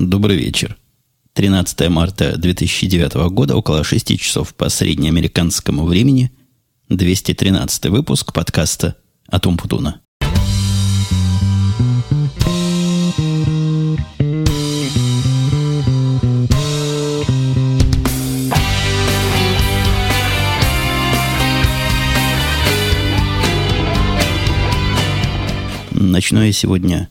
[0.00, 0.78] добрый вечер.
[1.34, 6.32] 13 марта 2009 года, около 6 часов по среднеамериканскому времени,
[6.88, 8.96] 213 выпуск подкаста
[9.28, 10.00] «Атум Путуна».
[25.92, 27.08] Начну я сегодня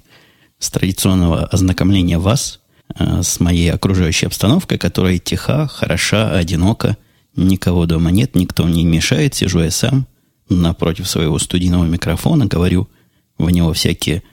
[0.58, 2.59] с традиционного ознакомления вас
[3.00, 6.98] с моей окружающей обстановкой, которая тиха, хороша, одинока,
[7.36, 10.08] никого дома нет, никто мне не мешает, сижу я сам
[10.50, 12.90] напротив своего студийного микрофона, говорю
[13.38, 14.24] в него всякие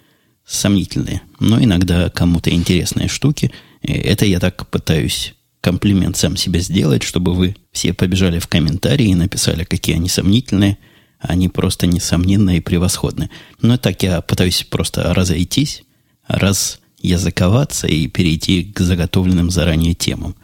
[0.45, 3.53] сомнительные, но иногда кому-то интересные штуки.
[3.83, 9.09] И это я так пытаюсь комплимент сам себе сделать, чтобы вы все побежали в комментарии
[9.09, 10.79] и написали, какие они сомнительные–
[11.19, 13.31] они просто несомненно и превосходны.
[13.61, 15.83] Но так я пытаюсь просто разойтись,
[16.27, 20.35] раз языковаться и перейти к заготовленным заранее темам.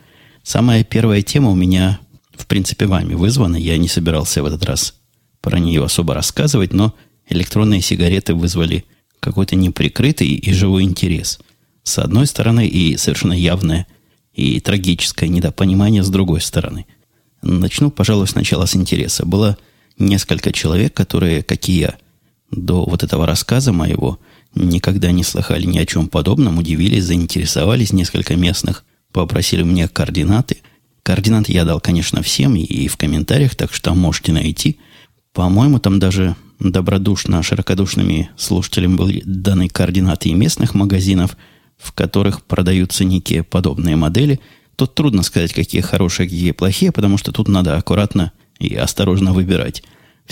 [0.43, 2.01] Самая первая тема у меня,
[2.35, 3.57] в принципе, вами вызвана.
[3.57, 4.95] Я не собирался в этот раз
[5.41, 6.95] про нее особо рассказывать, но
[7.29, 8.85] электронные сигареты вызвали
[9.21, 11.39] какой-то неприкрытый и живой интерес.
[11.83, 13.87] С одной стороны, и совершенно явное
[14.33, 16.87] и трагическое недопонимание с другой стороны.
[17.43, 19.27] Начну, пожалуй, сначала с интереса.
[19.27, 19.59] Было
[19.99, 21.97] несколько человек, которые, как и я,
[22.51, 24.19] до вот этого рассказа моего
[24.55, 30.59] никогда не слыхали ни о чем подобном, удивились, заинтересовались, несколько местных попросили мне координаты.
[31.03, 34.79] Координаты я дал, конечно, всем и в комментариях, так что можете найти.
[35.33, 41.37] По-моему, там даже добродушно, широкодушными слушателям были даны координаты и местных магазинов,
[41.77, 44.41] в которых продаются некие подобные модели.
[44.77, 49.83] Тут трудно сказать, какие хорошие, какие плохие, потому что тут надо аккуратно и осторожно выбирать.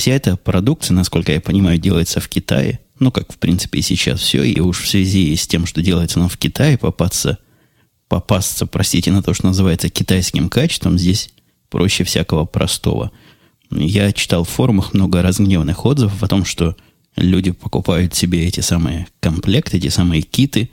[0.00, 2.80] Вся эта продукция, насколько я понимаю, делается в Китае.
[3.00, 4.42] Ну, как, в принципе, и сейчас все.
[4.42, 7.36] И уж в связи с тем, что делается оно в Китае, попасться,
[8.08, 11.28] попасться, простите, на то, что называется китайским качеством, здесь
[11.68, 13.10] проще всякого простого.
[13.70, 16.76] Я читал в форумах много разгневанных отзывов о том, что
[17.16, 20.70] люди покупают себе эти самые комплекты, эти самые киты,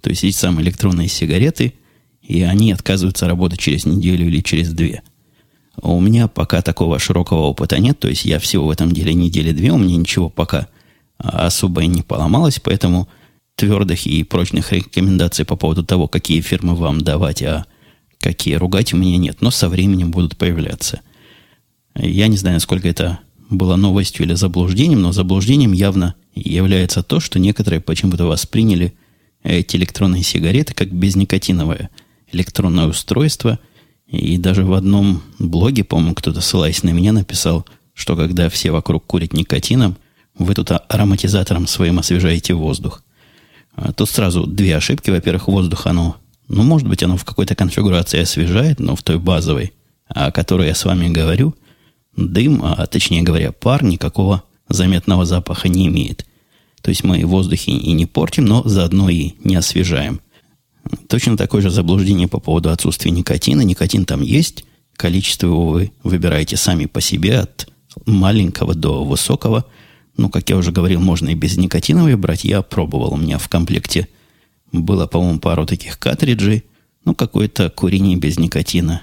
[0.00, 1.74] то есть эти самые электронные сигареты,
[2.22, 5.02] и они отказываются работать через неделю или через две–
[5.82, 9.52] у меня пока такого широкого опыта нет, то есть я всего в этом деле недели
[9.52, 10.68] две, у меня ничего пока
[11.18, 13.08] особо и не поломалось, поэтому
[13.54, 17.66] твердых и прочных рекомендаций по поводу того, какие фирмы вам давать, а
[18.18, 21.00] какие ругать у меня нет, но со временем будут появляться.
[21.94, 27.38] Я не знаю, насколько это было новостью или заблуждением, но заблуждением явно является то, что
[27.38, 28.94] некоторые почему-то восприняли
[29.42, 31.90] эти электронные сигареты как безникотиновое
[32.32, 33.58] электронное устройство–
[34.10, 39.06] и даже в одном блоге, по-моему, кто-то, ссылаясь на меня, написал, что когда все вокруг
[39.06, 39.96] курят никотином,
[40.36, 43.02] вы тут ароматизатором своим освежаете воздух.
[43.74, 45.10] А тут сразу две ошибки.
[45.10, 46.16] Во-первых, воздух, оно,
[46.48, 49.72] ну, может быть, оно в какой-то конфигурации освежает, но в той базовой,
[50.08, 51.54] о которой я с вами говорю,
[52.16, 56.26] дым, а точнее говоря, пар никакого заметного запаха не имеет.
[56.82, 60.20] То есть мы воздухи и не портим, но заодно и не освежаем.
[61.08, 63.62] Точно такое же заблуждение по поводу отсутствия никотина.
[63.62, 64.64] Никотин там есть.
[64.96, 67.68] Количество его вы выбираете сами по себе от
[68.06, 69.64] маленького до высокого.
[70.16, 72.44] Ну, как я уже говорил, можно и без никотиновой брать.
[72.44, 73.14] Я пробовал.
[73.14, 74.08] У меня в комплекте
[74.72, 76.64] было, по-моему, пару таких картриджей.
[77.04, 79.02] Ну, какое-то курение без никотина.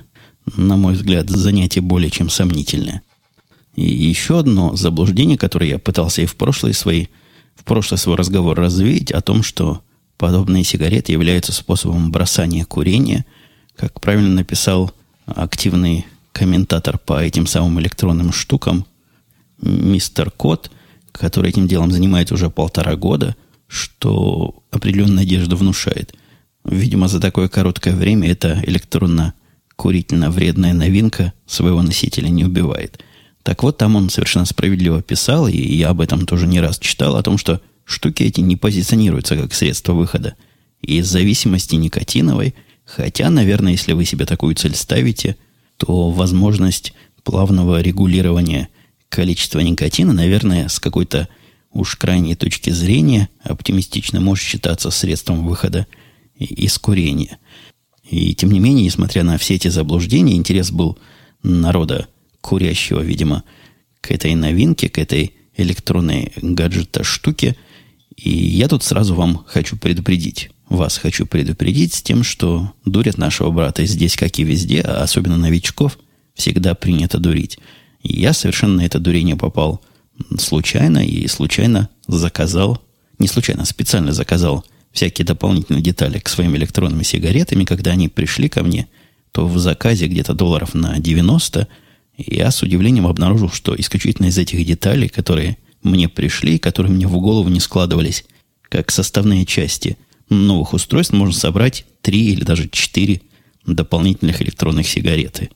[0.55, 3.01] На мой взгляд, занятие более чем сомнительное.
[3.75, 7.07] И еще одно заблуждение, которое я пытался и в прошлый свои,
[7.55, 9.81] в прошлый свой разговор развеять, о том, что
[10.17, 13.25] подобные сигареты являются способом бросания курения.
[13.75, 14.91] Как правильно написал
[15.25, 18.85] активный комментатор по этим самым электронным штукам,
[19.61, 20.71] мистер Кот,
[21.11, 23.35] который этим делом занимается уже полтора года,
[23.67, 26.15] что определенную надежду внушает.
[26.63, 33.03] Видимо, за такое короткое время эта электронно-курительно вредная новинка своего носителя не убивает.
[33.43, 37.15] Так вот, там он совершенно справедливо писал, и я об этом тоже не раз читал,
[37.15, 40.35] о том, что штуки эти не позиционируются как средство выхода
[40.81, 42.53] из зависимости никотиновой,
[42.83, 45.37] хотя, наверное, если вы себе такую цель ставите,
[45.77, 46.93] то возможность
[47.23, 48.67] плавного регулирования
[49.07, 51.29] количества никотина, наверное, с какой-то
[51.71, 55.87] уж крайней точки зрения оптимистично может считаться средством выхода
[56.35, 57.37] из курения.
[58.09, 60.99] И тем не менее, несмотря на все эти заблуждения, интерес был
[61.41, 62.07] народа
[62.41, 63.43] курящего, видимо,
[64.01, 67.55] к этой новинке, к этой электронной гаджета штуке–
[68.17, 70.49] и я тут сразу вам хочу предупредить.
[70.67, 75.37] Вас хочу предупредить с тем, что дурят нашего брата здесь, как и везде, а особенно
[75.37, 75.97] новичков,
[76.33, 77.59] всегда принято дурить.
[78.01, 79.81] И я совершенно на это дурение попал
[80.37, 82.81] случайно и случайно заказал,
[83.19, 88.63] не случайно, специально заказал всякие дополнительные детали к своим электронным сигаретам, когда они пришли ко
[88.63, 88.87] мне,
[89.31, 91.67] то в заказе где-то долларов на 90
[92.17, 97.19] я с удивлением обнаружил, что исключительно из этих деталей, которые мне пришли, которые мне в
[97.19, 98.25] голову не складывались,
[98.69, 99.97] как составные части
[100.29, 103.21] новых устройств, можно собрать 3 или даже 4
[103.65, 105.49] дополнительных электронных сигареты.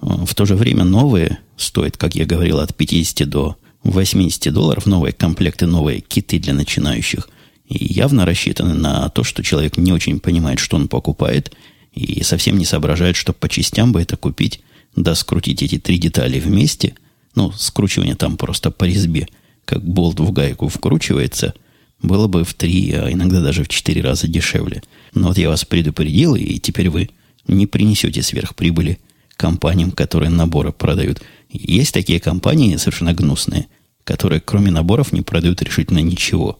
[0.00, 5.12] В то же время новые стоят, как я говорил, от 50 до 80 долларов, новые
[5.12, 7.28] комплекты, новые киты для начинающих.
[7.66, 11.54] И явно рассчитаны на то, что человек не очень понимает, что он покупает,
[11.92, 14.60] и совсем не соображает, что по частям бы это купить,
[14.96, 16.94] да скрутить эти три детали вместе.
[17.34, 19.28] Ну, скручивание там просто по резьбе,
[19.64, 21.54] как болт в гайку вкручивается,
[22.02, 24.82] было бы в три, а иногда даже в четыре раза дешевле.
[25.14, 27.10] Но вот я вас предупредил, и теперь вы
[27.46, 28.98] не принесете сверхприбыли
[29.36, 31.22] компаниям, которые наборы продают.
[31.50, 33.66] Есть такие компании совершенно гнусные,
[34.04, 36.58] которые кроме наборов не продают решительно ничего.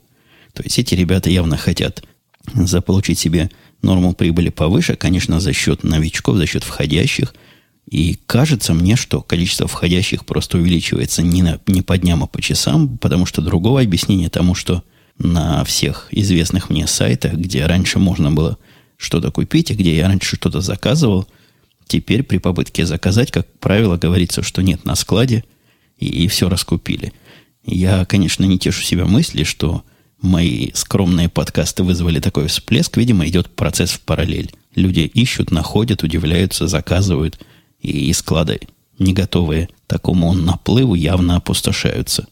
[0.52, 2.04] То есть эти ребята явно хотят
[2.54, 3.50] заполучить себе
[3.82, 7.34] норму прибыли повыше, конечно, за счет новичков, за счет входящих.
[7.94, 12.42] И кажется мне, что количество входящих просто увеличивается не, на, не по дням, а по
[12.42, 14.82] часам, потому что другого объяснения тому, что
[15.16, 18.58] на всех известных мне сайтах, где раньше можно было
[18.96, 21.28] что-то купить, и где я раньше что-то заказывал,
[21.86, 25.44] теперь при попытке заказать, как правило, говорится, что нет на складе,
[25.96, 27.12] и, и все раскупили.
[27.64, 29.84] Я, конечно, не тешу себя мысли, что
[30.20, 32.96] мои скромные подкасты вызвали такой всплеск.
[32.96, 34.52] Видимо, идет процесс в параллель.
[34.74, 37.38] Люди ищут, находят, удивляются, заказывают,
[37.84, 38.60] и, склады,
[38.98, 42.26] не готовые такому наплыву, явно опустошаются.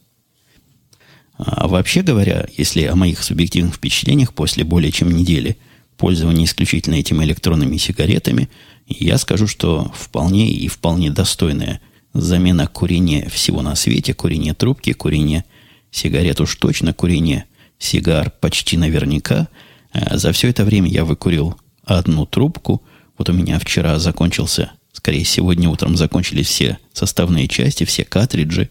[1.37, 5.57] А вообще говоря, если о моих субъективных впечатлениях после более чем недели
[5.97, 8.49] пользования исключительно этими электронными сигаретами,
[8.87, 11.81] я скажу, что вполне и вполне достойная
[12.13, 15.45] замена курения всего на свете, курения трубки, курения
[15.91, 17.45] сигарет уж точно, курения
[17.79, 19.47] сигар почти наверняка.
[19.91, 22.83] А за все это время я выкурил одну трубку.
[23.17, 28.69] Вот у меня вчера закончился, скорее сегодня утром закончились все составные части, все картриджи,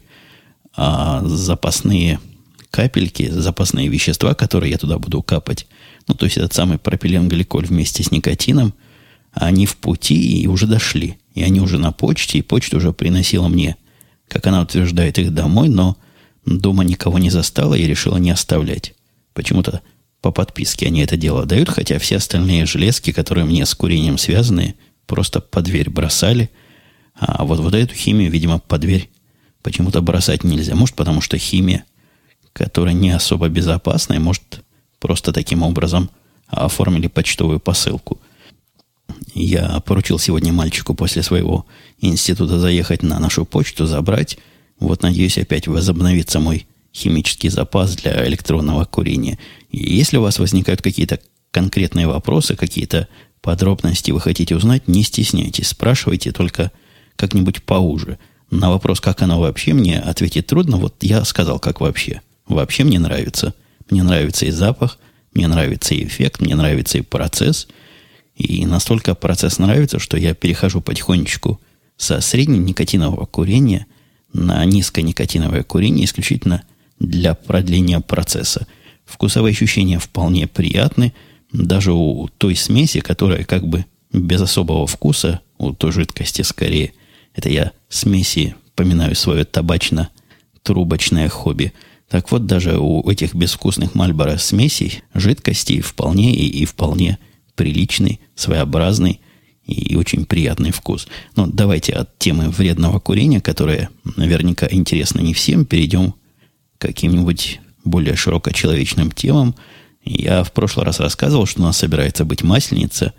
[0.75, 2.19] а запасные
[2.71, 5.67] капельки, запасные вещества, которые я туда буду капать,
[6.09, 8.75] ну, то есть этот самый пропиленгликоль вместе с никотином,
[9.33, 11.19] они в пути и уже дошли.
[11.35, 13.77] И они уже на почте, и почта уже приносила мне,
[14.29, 15.97] как она утверждает, их домой, но
[16.45, 18.95] дома никого не застала и решила не оставлять.
[19.33, 19.81] Почему-то
[20.21, 24.75] по подписке они это дело дают, хотя все остальные железки, которые мне с курением связаны,
[25.07, 26.51] просто под дверь бросали.
[27.15, 29.11] А вот, вот эту химию, видимо, под дверь
[29.63, 30.75] почему-то бросать нельзя.
[30.75, 31.85] Может, потому что химия
[32.53, 34.63] которая не особо безопасная, может,
[34.99, 36.11] просто таким образом
[36.47, 38.21] оформили почтовую посылку.
[39.35, 41.67] Я поручил сегодня мальчику после своего
[42.01, 44.39] института заехать на нашу почту, забрать.
[44.79, 49.39] Вот, надеюсь, опять возобновится мой химический запас для электронного курения.
[49.71, 51.21] И если у вас возникают какие-то
[51.51, 53.09] конкретные вопросы, какие-то
[53.43, 56.73] подробности вы хотите узнать, не стесняйтесь, спрашивайте только
[57.17, 58.19] как-нибудь поуже.
[58.51, 60.79] На вопрос, как оно вообще, мне ответить трудно.
[60.79, 63.55] Вот я сказал, как вообще– вообще мне нравится.
[63.91, 64.99] Мне нравится и запах,
[65.35, 67.69] мне нравится и эффект, мне нравится и процесс.
[68.37, 71.61] И настолько процесс нравится, что я перехожу потихонечку
[71.97, 73.87] со средненикотинового курения
[74.33, 76.63] на низконикотиновое курение исключительно
[76.99, 78.67] для продления процесса.
[79.05, 81.13] Вкусовые ощущения вполне приятны,
[81.53, 86.93] даже у той смеси, которая как бы без особого вкуса, у той жидкости скорее.
[87.35, 91.73] Это я смеси, поминаю свое табачно-трубочное хобби–
[92.13, 97.17] так вот, даже у этих безвкусных Мальборо смесей жидкости вполне и, и вполне
[97.55, 99.23] приличный, своеобразный
[99.65, 101.09] и очень приятный вкус.
[101.37, 106.13] Но давайте от темы вредного курения, которая наверняка интересна не всем, перейдем
[106.77, 109.55] к каким-нибудь более широкочеловечным темам.
[110.05, 113.13] Я в прошлый раз рассказывал, что у нас собирается быть масленица,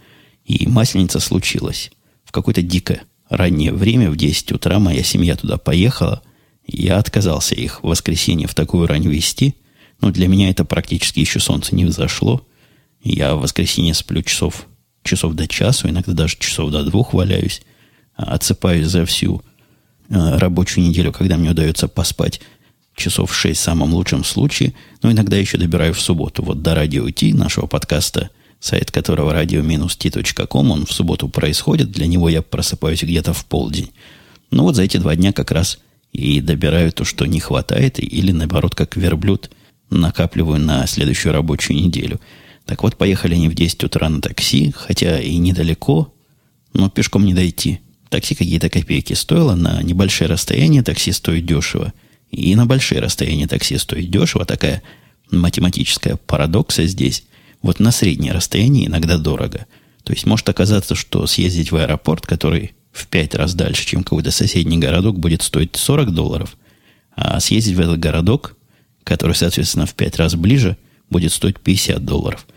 [0.44, 1.92] и масленица случилась.
[2.26, 6.22] В какое-то дико раннее время, в 10 утра, моя семья туда поехала–
[6.66, 9.56] я отказался их в воскресенье в такую рань вести,
[10.02, 12.46] но для меня это практически еще солнце не взошло.
[13.04, 14.68] Я в воскресенье сплю часов,
[15.04, 17.62] часов до часу, иногда даже часов до двух валяюсь,
[18.16, 19.44] отсыпаюсь за всю
[20.10, 22.40] э, рабочую неделю, когда мне удается поспать
[22.96, 26.44] часов шесть в самом лучшем случае, но иногда еще добираю в субботу.
[26.44, 32.30] Вот до радио Ти, нашего подкаста, сайт которого radio-t.com, он в субботу происходит, для него
[32.30, 33.92] я просыпаюсь где-то в полдень.
[34.52, 35.80] Ну вот за эти два дня как раз
[36.12, 39.50] и добираю то, что не хватает, или наоборот, как верблюд,
[39.90, 42.22] накапливаю на следующую рабочую неделю.
[42.66, 46.14] Так вот, поехали они в 10 утра на такси, хотя и недалеко,
[46.74, 47.80] но пешком не дойти.
[48.10, 51.94] Такси какие-то копейки стоило, на небольшое расстояние такси стоит дешево.
[52.34, 54.44] И на большие расстояния такси стоит дешево.
[54.44, 54.82] Такая
[55.30, 57.24] математическая парадокса здесь.
[57.62, 59.68] вот на среднее расстояние иногда дорого.
[60.04, 64.32] То есть может оказаться, что съездить в аэропорт, который в пять раз дальше, чем какой-то
[64.32, 66.58] соседний городок, будет стоить 40 долларов,
[67.16, 68.58] а съездить в этот городок,
[69.04, 70.76] который, соответственно, в пять раз ближе,
[71.10, 72.48] будет стоить 50 долларов.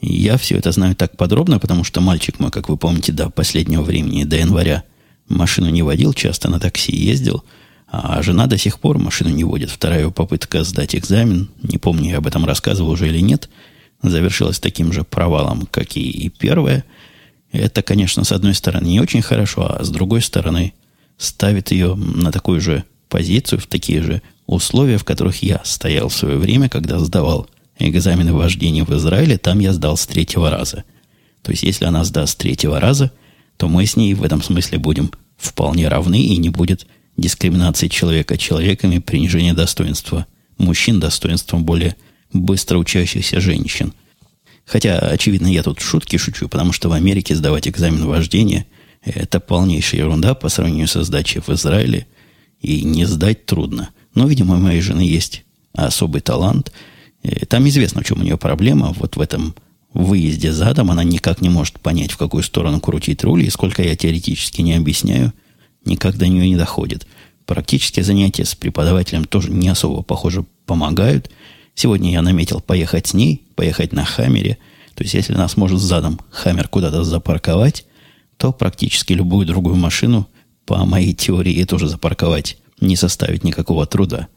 [0.00, 3.82] Я все это знаю так подробно, потому что мальчик мой, как вы помните, до последнего
[3.82, 4.84] времени, до января,
[5.28, 7.44] машину не водил, часто на такси ездил,
[7.90, 9.70] а жена до сих пор машину не водит.
[9.70, 13.48] Вторая его попытка сдать экзамен, не помню, я об этом рассказывал уже или нет,
[14.02, 16.84] завершилась таким же провалом, как и первая.
[17.50, 20.74] Это, конечно, с одной стороны не очень хорошо, а с другой стороны
[21.16, 26.14] ставит ее на такую же позицию, в такие же условия, в которых я стоял в
[26.14, 30.84] свое время, когда сдавал экзамены вождения в Израиле, там я сдал с третьего раза.
[31.42, 33.12] То есть, если она сдаст с третьего раза,
[33.56, 36.86] то мы с ней в этом смысле будем вполне равны и не будет
[37.18, 41.96] дискриминации человека человеками, принижения достоинства мужчин достоинством более
[42.32, 43.92] быстро учащихся женщин.
[44.64, 48.64] Хотя, очевидно, я тут шутки шучу, потому что в Америке сдавать экзамен вождения–
[49.04, 52.06] это полнейшая ерунда по сравнению со сдачей в Израиле,
[52.60, 53.90] и не сдать трудно.
[54.14, 55.44] Но, видимо, у моей жены есть
[55.74, 56.72] особый талант–
[57.48, 58.94] там известно, в чем у нее проблема.
[58.98, 59.54] Вот в этом
[59.92, 63.96] выезде задом она никак не может понять, в какую сторону крутить руль, и сколько я
[63.96, 65.32] теоретически не объясняю,
[65.88, 67.06] никак до нее не доходит.
[67.46, 71.30] Практические занятия с преподавателем тоже не особо, похоже, помогают.
[71.74, 74.58] Сегодня я наметил поехать с ней, поехать на Хаммере.
[74.94, 77.86] То есть, если нас может задом Хаммер куда-то запарковать,
[78.36, 80.28] то практически любую другую машину,
[80.66, 84.28] по моей теории, тоже запарковать не составит никакого труда.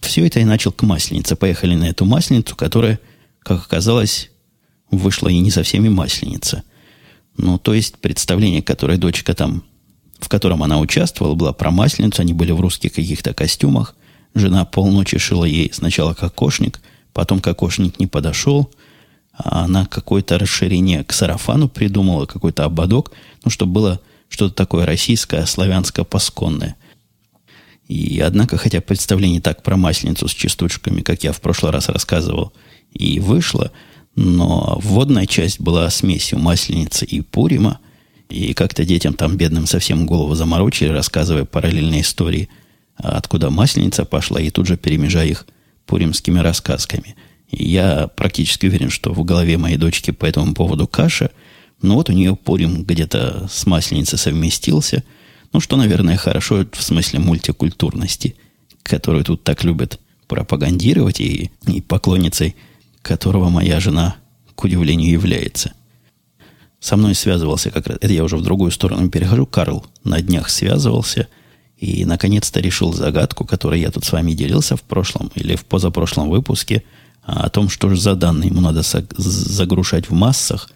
[0.00, 1.36] Все это я начал к масленице.
[1.36, 2.98] Поехали на эту масленицу, которая,
[3.40, 4.30] как оказалось,
[4.90, 6.62] вышла и не совсем и масленица.
[7.36, 9.64] Ну, то есть представление, которое дочка там,
[10.24, 12.22] в котором она участвовала, было про масленицу.
[12.22, 13.94] Они были в русских каких-то костюмах.
[14.34, 16.80] Жена полночи шила ей сначала кокошник,
[17.12, 18.70] потом кокошник не подошел,
[19.34, 23.12] а она какое-то расширение к сарафану придумала, какой-то ободок,
[23.44, 24.00] ну, чтобы было
[24.30, 26.74] что-то такое российское, славянское, пасконное.
[27.86, 32.54] И однако, хотя представление так про масленицу с частушками, как я в прошлый раз рассказывал,
[32.94, 33.70] и вышло,
[34.16, 37.78] но вводная часть была смесью масленицы и пурима,
[38.34, 42.48] и как-то детям там бедным совсем голову заморочили, рассказывая параллельные истории,
[42.96, 45.46] откуда масленица пошла, и тут же перемежая их
[45.86, 47.16] пуримскими рассказками.
[47.50, 51.30] И я практически уверен, что в голове моей дочки по этому поводу каша,
[51.82, 55.04] но вот у нее пурим где-то с масленицей совместился–
[55.54, 58.34] ну, что, наверное, хорошо в смысле мультикультурности,
[58.82, 62.56] которую тут так любят пропагандировать и, и поклонницей
[63.02, 64.16] которого моя жена,
[64.56, 65.72] к удивлению, является.
[66.84, 70.50] Со мной связывался как раз, это я уже в другую сторону перехожу, Карл на днях
[70.50, 71.28] связывался
[71.78, 76.28] и, наконец-то, решил загадку, которой я тут с вами делился в прошлом или в позапрошлом
[76.28, 76.84] выпуске,
[77.22, 78.82] о том, что же за данные ему надо
[79.16, 80.70] загружать в массах,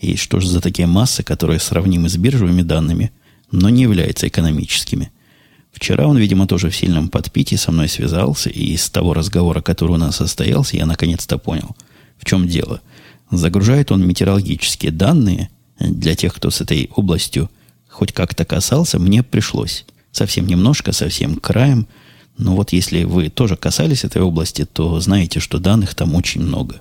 [0.00, 3.12] и что же за такие массы, которые сравнимы с биржевыми данными–
[3.52, 5.12] но не являются экономическими.
[5.72, 9.92] Вчера он, видимо, тоже в сильном подпитии со мной связался, и из того разговора, который
[9.92, 11.76] у нас состоялся, я наконец-то понял,
[12.18, 12.80] в чем дело.
[13.32, 17.50] Загружает он метеорологические данные для тех, кто с этой областью
[17.88, 19.84] хоть как-то касался, мне пришлось.
[20.12, 21.88] Совсем немножко, совсем краем.
[22.38, 26.80] Но вот если вы тоже касались этой области, то знаете, что данных там очень много.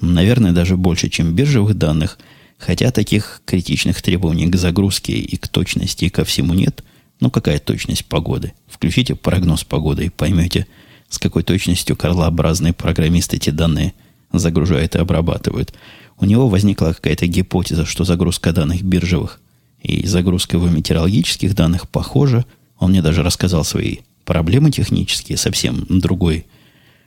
[0.00, 2.18] Наверное, даже больше, чем биржевых данных–
[2.58, 6.82] Хотя таких критичных требований к загрузке и к точности и ко всему нет.
[7.20, 8.52] Ну, какая точность погоды?
[8.66, 10.66] Включите прогноз погоды и поймете,
[11.08, 13.92] с какой точностью карлообразные программисты эти данные
[14.38, 15.74] загружают и обрабатывают.
[16.18, 19.40] У него возникла какая-то гипотеза, что загрузка данных биржевых
[19.82, 22.44] и загрузка его метеорологических данных похожа.
[22.78, 26.46] Он мне даже рассказал свои проблемы технические, совсем другой.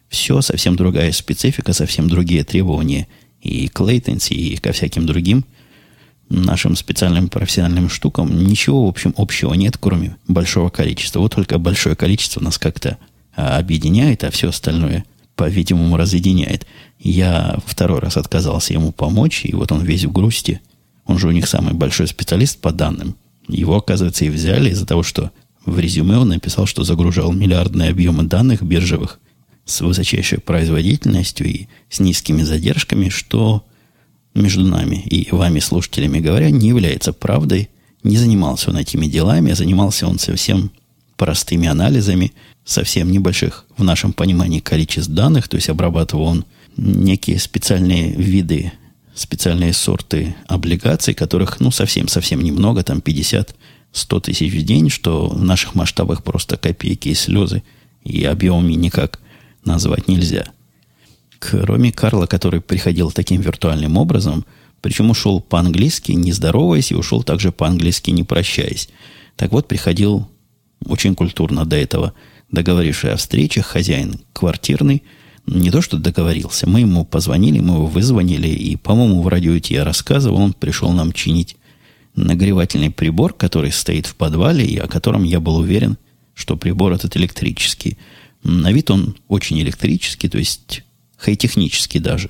[0.09, 3.07] Все, совсем другая специфика, совсем другие требования–
[3.41, 5.45] и к latency, и ко всяким другим
[6.29, 11.19] нашим специальным профессиональным штукам ничего, в общем, общего нет, кроме большого количества.
[11.19, 12.97] Вот только большое количество нас как-то
[13.35, 15.05] а, объединяет, а все остальное,
[15.37, 16.67] по-видимому, разъединяет.
[16.99, 20.59] Я второй раз отказался ему помочь, и вот он весь в грусти.
[21.05, 23.15] Он же у них самый большой специалист по данным.
[23.47, 25.31] Его, оказывается, и взяли из-за того, что
[25.65, 29.19] в резюме он написал, что загружал миллиардные объемы данных биржевых
[29.63, 33.63] с высочайшей производительностью и с низкими задержками, что
[34.33, 37.69] между нами и вами, слушателями говоря, не является правдой.
[38.03, 40.71] Не занимался он этими делами, а занимался он совсем
[41.17, 42.31] простыми анализами,
[42.63, 46.45] совсем небольших в нашем понимании количеств данных, то есть обрабатывал он
[46.77, 48.71] некие специальные виды,
[49.15, 55.75] специальные сорты облигаций, которых, ну, совсем-совсем немного, там 50-100 тысяч в день, что в наших
[55.75, 57.63] масштабах просто копейки и слезы,
[58.03, 59.19] и объемами никак
[59.65, 60.45] назвать нельзя.
[61.39, 64.45] Кроме Карла, который приходил таким виртуальным образом,
[64.81, 68.89] причем ушел по-английски, не здороваясь, и ушел также по-английски, не прощаясь.
[69.35, 70.27] Так вот, приходил
[70.85, 72.13] очень культурно до этого,
[72.51, 75.03] договоривший о встречах, хозяин квартирный,
[75.45, 79.85] не то что договорился, мы ему позвонили, мы его вызвонили, и, по-моему, в радио я
[79.85, 81.55] рассказывал, он пришел нам чинить
[82.15, 85.97] нагревательный прибор, который стоит в подвале, и о котором я был уверен,
[86.33, 87.97] что прибор этот электрический.
[88.43, 90.83] На вид он очень электрический, то есть
[91.15, 92.29] хай-технический даже.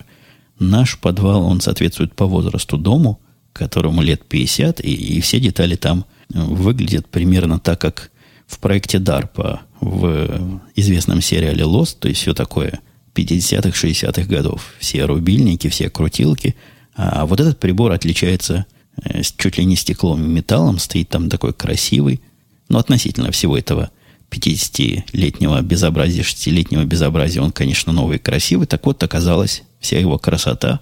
[0.59, 3.19] Наш подвал, он соответствует по возрасту дому,
[3.53, 8.11] которому лет 50, и, и все детали там выглядят примерно так, как
[8.47, 12.79] в проекте DARPA в известном сериале Lost, то есть все такое
[13.13, 14.73] 50-х, 60-х годов.
[14.79, 16.55] Все рубильники, все крутилки.
[16.95, 18.65] А вот этот прибор отличается
[19.03, 22.21] э, чуть ли не стеклом и металлом, стоит там такой красивый,
[22.69, 23.91] но относительно всего этого
[24.31, 28.67] 50-летнего безобразия, 6-летнего безобразия, он, конечно, новый и красивый.
[28.67, 30.81] Так вот, оказалось, вся его красота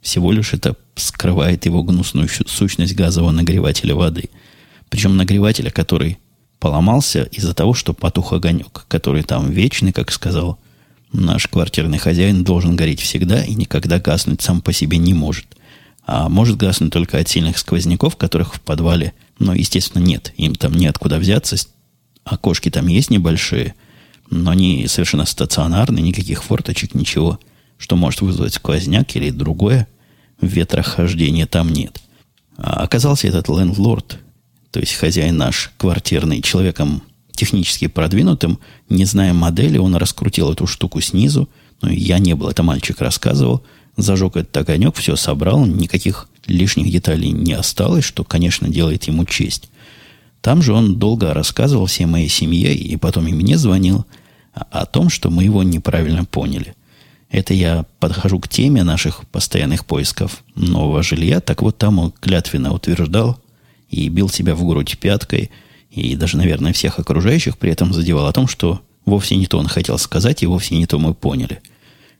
[0.00, 4.30] всего лишь это скрывает его гнусную сущность газового нагревателя воды.
[4.88, 6.18] Причем нагревателя, который
[6.58, 10.58] поломался из-за того, что потух огонек, который там вечный, как сказал
[11.12, 15.46] наш квартирный хозяин, должен гореть всегда и никогда гаснуть сам по себе не может.
[16.06, 20.32] А может гаснуть только от сильных сквозняков, которых в подвале, но, естественно, нет.
[20.36, 21.56] Им там неоткуда взяться.
[22.24, 23.74] Окошки там есть небольшие,
[24.30, 27.38] но они совершенно стационарные, никаких форточек, ничего,
[27.78, 29.88] что может вызвать сквозняк или другое
[30.40, 32.00] ветрохождение там нет.
[32.56, 34.18] А оказался этот лендлорд
[34.76, 37.02] то есть хозяин наш квартирный, человеком
[37.32, 38.58] технически продвинутым,
[38.90, 41.48] не зная модели, он раскрутил эту штуку снизу,
[41.80, 43.64] но я не был, это мальчик рассказывал,
[43.96, 49.70] зажег этот огонек, все собрал, никаких лишних деталей не осталось, что, конечно, делает ему честь.
[50.42, 54.04] Там же он долго рассказывал всей моей семье, и потом и мне звонил
[54.52, 56.74] о том, что мы его неправильно поняли.
[57.30, 61.40] Это я подхожу к теме наших постоянных поисков нового жилья.
[61.40, 63.40] Так вот, там он клятвенно утверждал,
[63.88, 65.50] и бил себя в грудь пяткой,
[65.90, 69.68] и даже, наверное, всех окружающих при этом задевал о том, что вовсе не то он
[69.68, 71.60] хотел сказать, и вовсе не то мы поняли.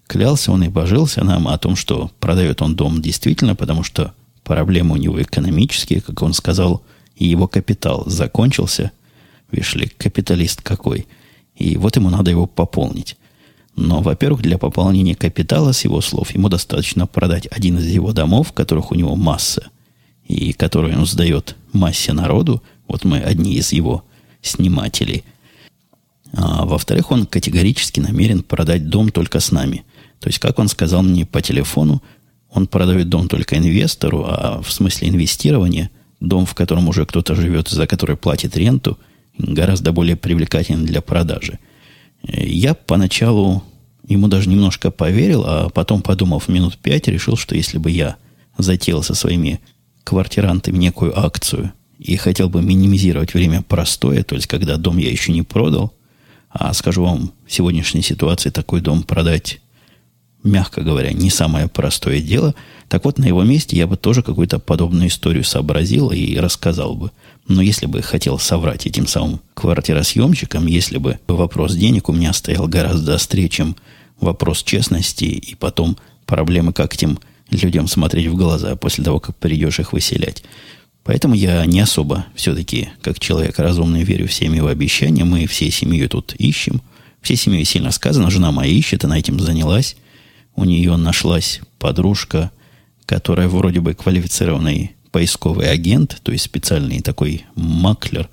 [0.06, 4.94] Клялся он и божился нам о том, что продает он дом действительно, потому что проблемы
[4.94, 6.82] у него экономические, как он сказал,
[7.16, 8.92] и его капитал закончился.
[9.50, 11.06] Видишь ли, капиталист какой.
[11.56, 13.16] И вот ему надо его пополнить.
[13.74, 18.52] Но, во-первых, для пополнения капитала, с его слов, ему достаточно продать один из его домов,
[18.52, 19.68] которых у него масса,
[20.28, 24.04] и которую он сдает массе народу, вот мы одни из его
[24.42, 25.24] снимателей.
[26.32, 29.84] А во-вторых, он категорически намерен продать дом только с нами.
[30.20, 32.02] То есть, как он сказал мне по телефону,
[32.50, 37.68] он продает дом только инвестору, а в смысле инвестирования дом, в котором уже кто-то живет,
[37.68, 38.98] за который платит ренту,
[39.38, 41.58] гораздо более привлекателен для продажи.
[42.22, 43.62] Я поначалу
[44.08, 48.16] ему даже немножко поверил, а потом, подумав минут пять, решил, что если бы я
[48.56, 49.60] затеял со своими
[50.06, 55.32] квартирантами некую акцию и хотел бы минимизировать время простое, то есть когда дом я еще
[55.32, 55.92] не продал,
[56.48, 59.60] а скажу вам, в сегодняшней ситуации такой дом продать,
[60.44, 62.54] мягко говоря, не самое простое дело,
[62.88, 67.10] так вот на его месте я бы тоже какую-то подобную историю сообразил и рассказал бы.
[67.48, 72.68] Но если бы хотел соврать этим самым квартиросъемщикам, если бы вопрос денег у меня стоял
[72.68, 73.74] гораздо острее, чем
[74.20, 77.18] вопрос честности и потом проблемы, как этим
[77.50, 80.42] людям смотреть в глаза после того, как придешь их выселять.
[81.04, 85.30] Поэтому я не особо все-таки, как человек разумный, верю всем его обещаниям.
[85.30, 86.82] Мы всей семьей тут ищем.
[87.22, 88.30] Всей семьей сильно сказано.
[88.30, 89.96] Жена моя ищет, она этим занялась.
[90.56, 92.50] У нее нашлась подружка,
[93.04, 98.28] которая вроде бы квалифицированный поисковый агент, то есть специальный такой маклер.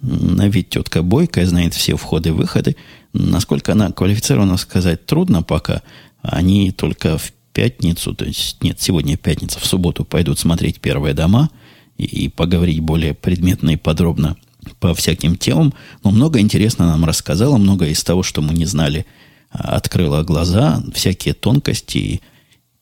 [0.00, 2.76] На вид тетка бойкая, знает все входы-выходы.
[3.12, 5.82] Насколько она квалифицирована, сказать трудно пока.
[6.22, 11.50] Они только в пятницу, то есть нет, сегодня пятница, в субботу пойдут смотреть первые дома
[11.96, 14.36] и, и поговорить более предметно и подробно
[14.80, 15.74] по всяким темам.
[16.02, 19.06] Но много интересно нам рассказала, много из того, что мы не знали,
[19.50, 22.20] а, открыла глаза, всякие тонкости и,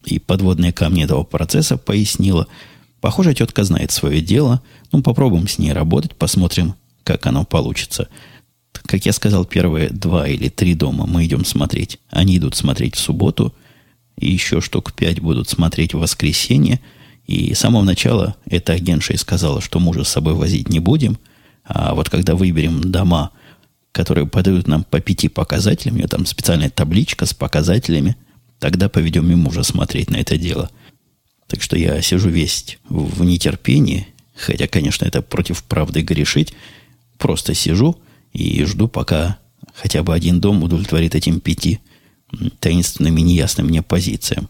[0.04, 2.46] и подводные камни этого процесса пояснила.
[3.00, 4.62] Похоже, тетка знает свое дело.
[4.92, 8.08] Ну, попробуем с ней работать, посмотрим, как оно получится.
[8.72, 11.98] Как я сказал, первые два или три дома мы идем смотреть.
[12.10, 13.54] Они идут смотреть в субботу–
[14.20, 16.80] и еще штук пять будут смотреть в воскресенье.
[17.26, 21.18] И с самого начала эта агентша и сказала, что мужа с собой возить не будем.
[21.64, 23.30] А вот когда выберем дома,
[23.92, 28.16] которые подают нам по пяти показателям, у нее там специальная табличка с показателями,
[28.58, 30.70] тогда поведем и мужа смотреть на это дело.
[31.46, 34.06] Так что я сижу весь в нетерпении,
[34.36, 36.52] хотя, конечно, это против правды грешить.
[37.18, 37.98] Просто сижу
[38.32, 39.38] и жду, пока
[39.74, 41.80] хотя бы один дом удовлетворит этим пяти
[42.58, 44.48] таинственным и неясным мне позициям.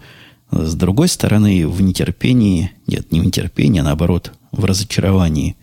[0.50, 5.56] С другой стороны, в нетерпении, нет, не в нетерпении, а наоборот, в разочаровании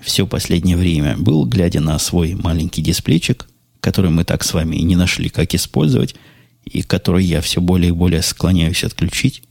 [0.00, 3.48] все последнее время был, глядя на свой маленький дисплейчик,
[3.80, 6.16] который мы так с вами и не нашли, как использовать,
[6.64, 9.42] и который я все более и более склоняюсь отключить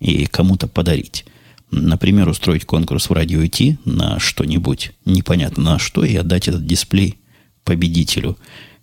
[0.00, 1.24] и кому-то подарить.
[1.70, 7.18] Например, устроить конкурс в радио IT на что-нибудь, непонятно на что, и отдать этот дисплей
[7.64, 8.36] победителю.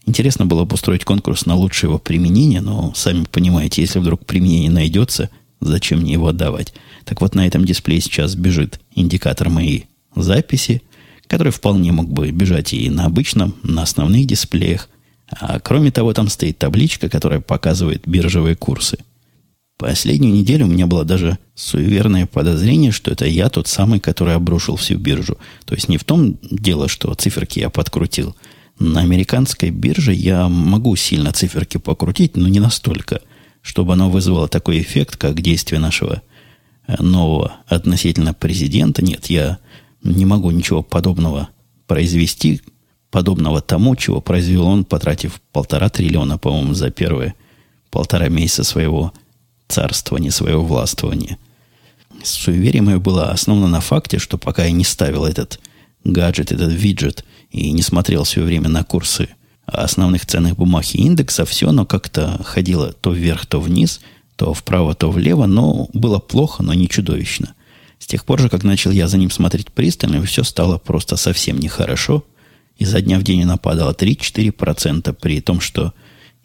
[0.10, 4.72] Интересно было бы устроить конкурс на лучшее его применение, но, сами понимаете, если вдруг применение
[4.72, 5.30] найдется,
[5.62, 6.74] зачем мне его отдавать?
[7.06, 10.82] Так вот, на этом дисплее сейчас бежит индикатор моей записи,
[11.28, 14.90] который вполне мог бы бежать и на обычном, на основных дисплеях.
[15.30, 18.98] А кроме того, там стоит табличка, которая показывает биржевые курсы.
[19.78, 24.76] Последнюю неделю у меня было даже суеверное подозрение, что это я тот самый, который обрушил
[24.76, 25.38] всю биржу.
[25.66, 28.36] То есть не в том дело, что циферки я подкрутил.
[28.80, 33.22] На американской бирже я могу сильно циферки покрутить, но не настолько,
[33.62, 36.22] чтобы оно вызвало такой эффект, как действие нашего
[36.88, 39.04] э, нового относительно президента.
[39.04, 39.60] Нет, я
[40.02, 41.50] не могу ничего подобного
[41.88, 42.62] произвести,
[43.12, 47.34] подобного тому, чего произвел он, потратив полтора триллиона, по-моему, за первые
[47.92, 49.12] полтора месяца своего
[49.68, 51.38] царствование, своего властвования.
[52.24, 55.60] Суеверие мое было основано на факте, что пока я не ставил этот
[56.06, 59.30] гаджет, этот виджет, и не смотрел все время на курсы
[59.66, 64.02] основных ценных бумаг и индексов, все оно как-то ходило то вверх, то вниз,
[64.36, 67.54] то вправо, то влево, но было плохо, но не чудовищно.
[68.00, 71.60] С тех пор же, как начал я за ним смотреть пристально, все стало просто совсем
[71.60, 72.24] нехорошо.
[72.78, 75.94] И за дня в день она падала 3-4%, при том, что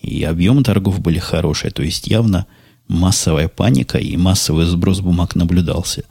[0.01, 2.47] и объемы торгов были хорошие, то есть явно–
[2.89, 6.05] массовая паника и массовый сброс бумаг наблюдался.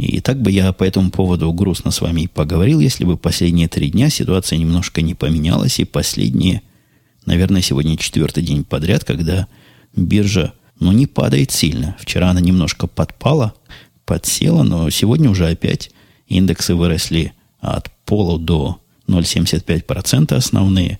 [0.00, 3.90] И так бы я по этому поводу грустно с вами поговорил, если бы последние три
[3.90, 6.62] дня ситуация немножко не поменялась, и последние,
[7.26, 9.46] наверное, сегодня четвертый день подряд, когда
[9.94, 11.96] биржа, ну, не падает сильно.
[12.00, 13.52] Вчера она немножко подпала,
[14.06, 15.90] подсела, но сегодня уже опять
[16.26, 20.98] индексы выросли от пола до 0,75% основные.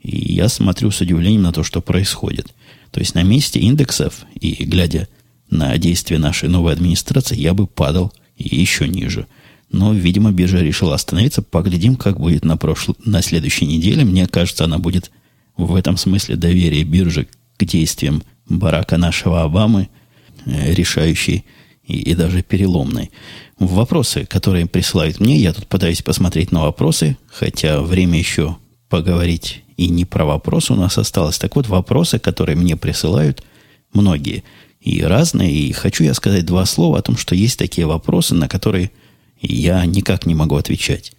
[0.00, 2.54] И я смотрю с удивлением на то, что происходит–
[2.96, 5.06] то есть на месте индексов и глядя
[5.50, 9.26] на действия нашей новой администрации, я бы падал и еще ниже.
[9.70, 11.42] Но, видимо, биржа решила остановиться.
[11.42, 14.04] Поглядим, как будет на, прошлой, на следующей неделе.
[14.04, 15.10] Мне кажется, она будет
[15.56, 19.88] в этом смысле доверие биржи к действиям барака нашего Обамы,
[20.44, 21.44] э, решающей
[21.84, 23.10] и, и даже переломной.
[23.58, 28.56] Вопросы, которые присылают мне, я тут пытаюсь посмотреть на вопросы, хотя время еще
[28.88, 31.38] поговорить и не про вопросы у нас осталось.
[31.38, 33.42] Так вот, вопросы, которые мне присылают
[33.92, 34.44] многие
[34.86, 35.52] и разные.
[35.52, 38.92] И хочу я сказать два слова о том, что есть такие вопросы, на которые
[39.40, 41.12] я никак не могу отвечать.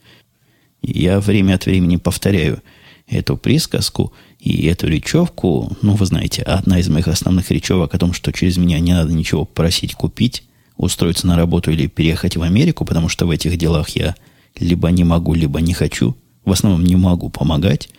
[0.81, 2.63] Я время от времени повторяю
[3.07, 5.75] эту присказку и эту речевку.
[5.81, 9.11] Ну, вы знаете, одна из моих основных речевок о том, что через меня не надо
[9.11, 10.43] ничего просить купить,
[10.77, 14.15] устроиться на работу или переехать в Америку, потому что в этих делах я
[14.57, 16.15] либо не могу, либо не хочу.
[16.45, 17.89] В основном не могу помогать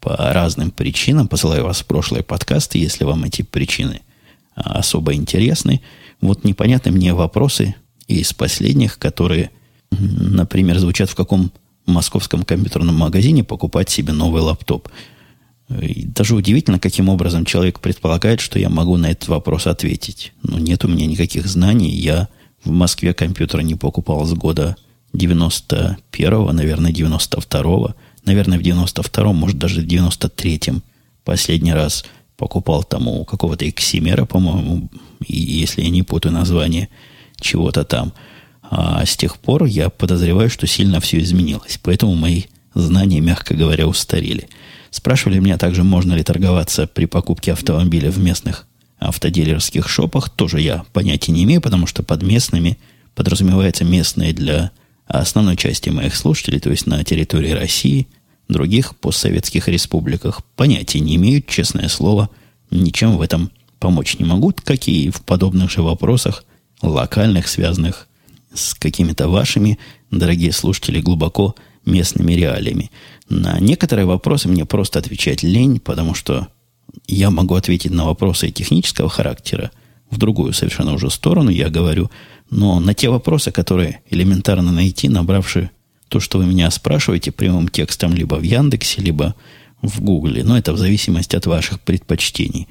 [0.00, 1.28] по разным причинам.
[1.28, 4.02] Посылаю вас в прошлые подкасты, если вам эти причины
[4.64, 5.80] особо интересны.
[6.20, 7.74] Вот непонятны мне вопросы
[8.06, 9.50] из последних, которые,
[9.90, 11.52] например, звучат в каком
[11.86, 14.88] московском компьютерном магазине покупать себе новый лаптоп.
[15.80, 20.32] И даже удивительно, каким образом человек предполагает, что я могу на этот вопрос ответить.
[20.42, 21.90] Но ну, нет у меня никаких знаний.
[21.90, 22.28] Я
[22.64, 24.76] в Москве компьютер не покупал с года
[25.14, 27.94] 91-го, наверное, 92-го
[28.28, 30.82] наверное, в 92-м, может, даже в 93-м
[31.24, 32.04] последний раз
[32.38, 34.88] покупал тому какого-то Эксимера, по-моему,
[35.26, 36.88] если я не путаю название
[37.38, 38.14] чего-то там.
[38.62, 41.80] А с тех пор я подозреваю, что сильно все изменилось.
[41.82, 44.48] Поэтому мои знания, мягко говоря, устарели.
[44.90, 48.66] Спрашивали меня также, можно ли торговаться при покупке автомобиля в местных
[49.00, 50.30] автодилерских шопах.
[50.30, 52.78] Тоже я понятия не имею, потому что под местными
[53.16, 54.70] подразумевается местные для
[55.06, 58.06] основной части моих слушателей, то есть на территории России–
[58.48, 60.42] других постсоветских республиках.
[60.56, 62.30] Понятия не имеют, честное слово,
[62.70, 66.44] ничем в этом помочь не могут, как и в подобных же вопросах,
[66.82, 68.08] локальных, связанных
[68.52, 69.78] с какими-то вашими,
[70.10, 72.90] дорогие слушатели, глубоко местными реалиями.
[73.28, 76.48] На некоторые вопросы мне просто отвечать лень, потому что
[77.06, 79.70] я могу ответить на вопросы технического характера
[80.10, 82.10] в другую совершенно уже сторону, я говорю,
[82.50, 85.70] но на те вопросы, которые элементарно найти, набравши
[86.08, 89.34] то, что вы меня спрашиваете прямым текстом либо в Яндексе, либо
[89.82, 90.44] в Гугле.
[90.44, 92.68] Но это в зависимости от ваших предпочтений.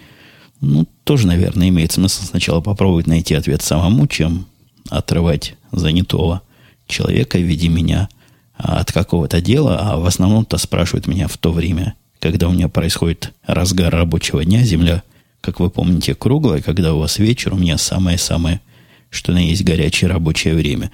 [0.59, 4.47] Ну, тоже, наверное, имеет смысл сначала попробовать найти ответ самому, чем
[4.89, 6.41] отрывать занятого
[6.87, 8.09] человека в виде меня
[8.55, 13.33] от какого-то дела, а в основном-то спрашивают меня в то время, когда у меня происходит
[13.45, 15.03] разгар рабочего дня, земля
[15.41, 18.61] как вы помните, круглая, когда у вас вечер, у меня самое-самое,
[19.09, 20.91] что на есть горячее рабочее время.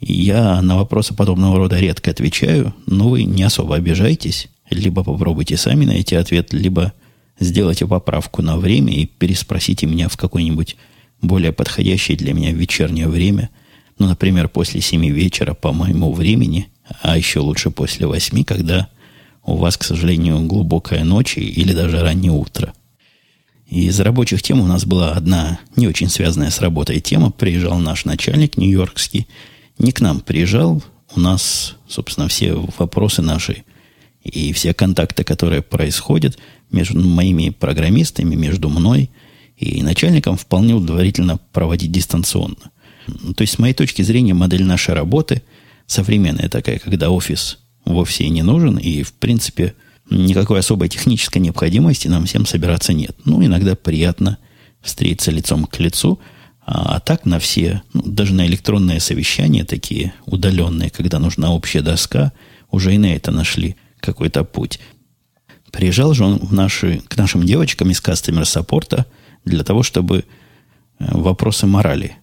[0.00, 4.48] Я на вопросы подобного рода редко отвечаю, но вы не особо обижайтесь.
[4.70, 6.92] Либо попробуйте сами найти ответ, либо
[7.38, 10.76] сделайте поправку на время и переспросите меня в какое-нибудь
[11.22, 13.50] более подходящее для меня вечернее время.
[13.98, 16.68] Ну, например, после семи вечера по моему времени,
[17.02, 18.88] а еще лучше после восьми, когда
[19.44, 22.74] у вас, к сожалению, глубокая ночь или даже раннее утро.
[23.68, 27.30] Из рабочих тем у нас была одна не очень связанная с работой тема.
[27.30, 29.26] Приезжал наш начальник нью-йоркский.
[29.78, 30.82] Не к нам приезжал.
[31.14, 33.64] У нас, собственно, все вопросы наши
[34.22, 36.38] и все контакты, которые происходят
[36.70, 39.10] между моими программистами, между мной
[39.56, 42.70] и начальником, вполне удовлетворительно проводить дистанционно.
[43.36, 45.42] То есть, с моей точки зрения, модель нашей работы
[45.86, 49.74] современная такая, когда офис вовсе и не нужен, и, в принципе,
[50.10, 53.16] никакой особой технической необходимости нам всем собираться нет.
[53.24, 54.38] Ну, иногда приятно
[54.82, 56.18] встретиться лицом к лицу,
[56.68, 62.32] а, так на все, ну, даже на электронные совещания такие удаленные, когда нужна общая доска,
[62.72, 64.80] уже и на это нашли какой-то путь.
[65.70, 69.06] Приезжал же он в наши, к нашим девочкам из кастомер саппорта
[69.44, 70.24] для того, чтобы э,
[70.98, 72.16] вопросы морали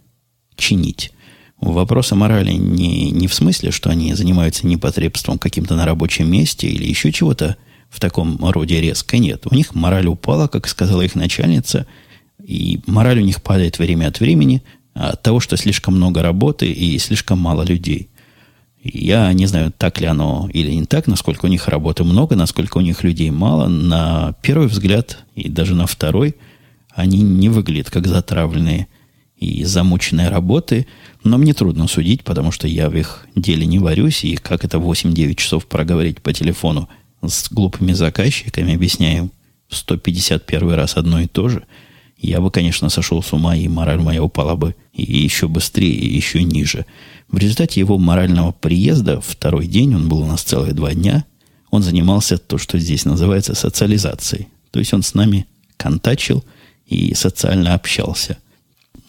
[0.57, 1.13] чинить.
[1.61, 6.85] Вопросы морали не, не в смысле, что они занимаются непотребством каким-то на рабочем месте или
[6.85, 7.55] еще чего-то
[7.89, 9.17] в таком роде резко.
[9.17, 11.87] Нет, у них мораль упала, как сказала их начальница,
[12.43, 16.97] и мораль у них падает время от времени от того, что слишком много работы и
[16.99, 18.09] слишком мало людей.
[18.83, 22.77] Я не знаю, так ли оно или не так, насколько у них работы много, насколько
[22.77, 23.67] у них людей мало.
[23.67, 26.35] На первый взгляд и даже на второй
[26.93, 28.87] они не выглядят как затравленные
[29.37, 30.85] и замученные работы,
[31.23, 34.77] но мне трудно судить, потому что я в их деле не варюсь, и как это
[34.77, 36.89] 8-9 часов проговорить по телефону
[37.25, 39.31] с глупыми заказчиками, объясняем
[39.69, 41.63] в 151 раз одно и то же,
[42.27, 46.15] я бы, конечно, сошел с ума, и мораль моя упала бы и еще быстрее, и
[46.15, 46.85] еще ниже.
[47.29, 51.25] В результате его морального приезда, второй день, он был у нас целых два дня,
[51.69, 54.47] он занимался то, что здесь называется социализацией.
[54.71, 56.43] То есть он с нами контачил
[56.85, 58.37] и социально общался.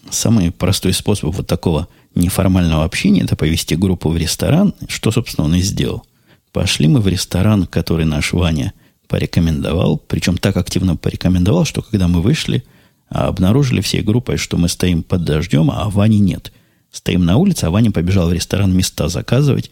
[0.09, 5.55] Самый простой способ вот такого неформального общения– это повести группу в ресторан, что, собственно, он
[5.55, 6.05] и сделал.
[6.51, 8.73] Пошли мы в ресторан, который наш Ваня
[9.07, 12.63] порекомендовал, причем так активно порекомендовал, что когда мы вышли,
[13.09, 16.51] обнаружили всей группой, что мы стоим под дождем, а Вани нет.
[16.91, 19.71] Стоим на улице, а Ваня побежал в ресторан места заказывать,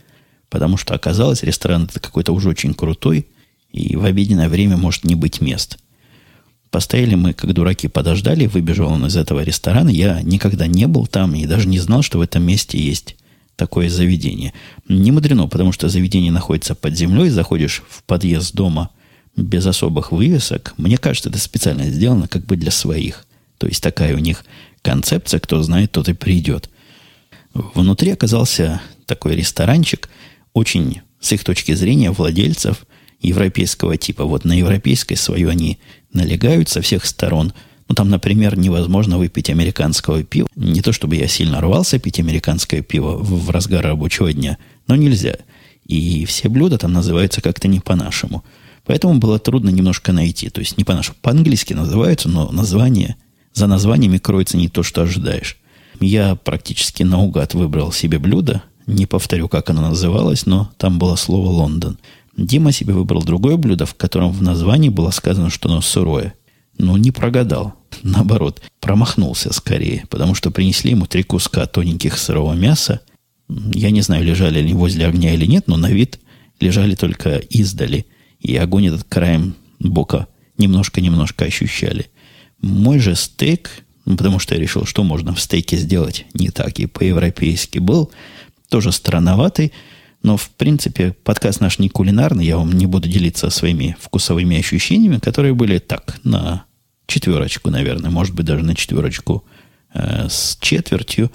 [0.49, 3.27] потому что оказалось, ресторан это какой-то уже очень крутой,
[3.71, 5.77] и в обеденное время может не быть мест.
[6.69, 9.89] Постояли мы, как дураки, подождали, выбежал он из этого ресторана.
[9.89, 13.15] Я никогда не был там и даже не знал, что в этом месте есть
[13.55, 14.53] такое заведение.
[14.87, 18.89] Не мудрено, потому что заведение находится под землей, заходишь в подъезд дома
[19.35, 20.73] без особых вывесок.
[20.77, 23.25] Мне кажется, это специально сделано как бы для своих.
[23.57, 24.43] То есть такая у них
[24.81, 26.69] концепция, кто знает, тот и придет.
[27.53, 30.09] Внутри оказался такой ресторанчик,
[30.53, 32.85] очень, с их точки зрения, владельцев
[33.21, 34.25] европейского типа.
[34.25, 35.79] Вот на европейской свою они
[36.11, 37.53] налегают со всех сторон.
[37.89, 40.47] Ну, там, например, невозможно выпить американского пива.
[40.55, 45.37] Не то, чтобы я сильно рвался пить американское пиво в разгар рабочего дня, но нельзя.
[45.85, 48.43] И все блюда там называются как-то не по-нашему.
[48.85, 50.49] Поэтому было трудно немножко найти.
[50.49, 51.17] То есть не по-нашему.
[51.21, 53.15] По-английски называются, но название,
[53.53, 55.57] за названиями кроется не то, что ожидаешь.
[55.99, 58.63] Я практически наугад выбрал себе блюдо.
[58.85, 61.97] Не повторю, как оно называлось, но там было слово «Лондон».
[62.35, 66.33] Дима себе выбрал другое блюдо, в котором в названии было сказано, что оно сырое.
[66.77, 67.75] Но не прогадал.
[68.03, 73.01] Наоборот, промахнулся скорее, потому что принесли ему три куска тоненьких сырого мяса.
[73.47, 76.19] Я не знаю, лежали они возле огня или нет, но на вид
[76.59, 78.07] лежали только издали.
[78.43, 80.27] И огонь этот краем бока
[80.57, 82.11] немножко-немножко ощущали.
[82.61, 83.71] Мой же стейк,
[84.05, 88.11] ну, потому что я решил, что можно в стейке сделать не так и по-европейски, был
[88.69, 89.73] тоже странноватый,
[90.21, 95.17] но, в принципе, подкаст наш не кулинарный, я вам не буду делиться своими вкусовыми ощущениями,
[95.17, 96.65] которые были так, на
[97.07, 99.45] четверочку, наверное, может быть, даже на четверочку
[99.93, 101.31] э, с четвертью.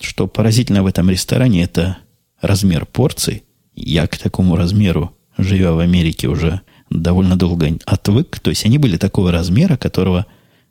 [0.00, 1.98] Что поразительно в этом ресторане, это
[2.40, 3.44] размер порций.
[3.74, 8.38] Я к такому размеру, живя в Америке, уже довольно долго отвык.
[8.40, 10.26] То есть они были такого размера, которого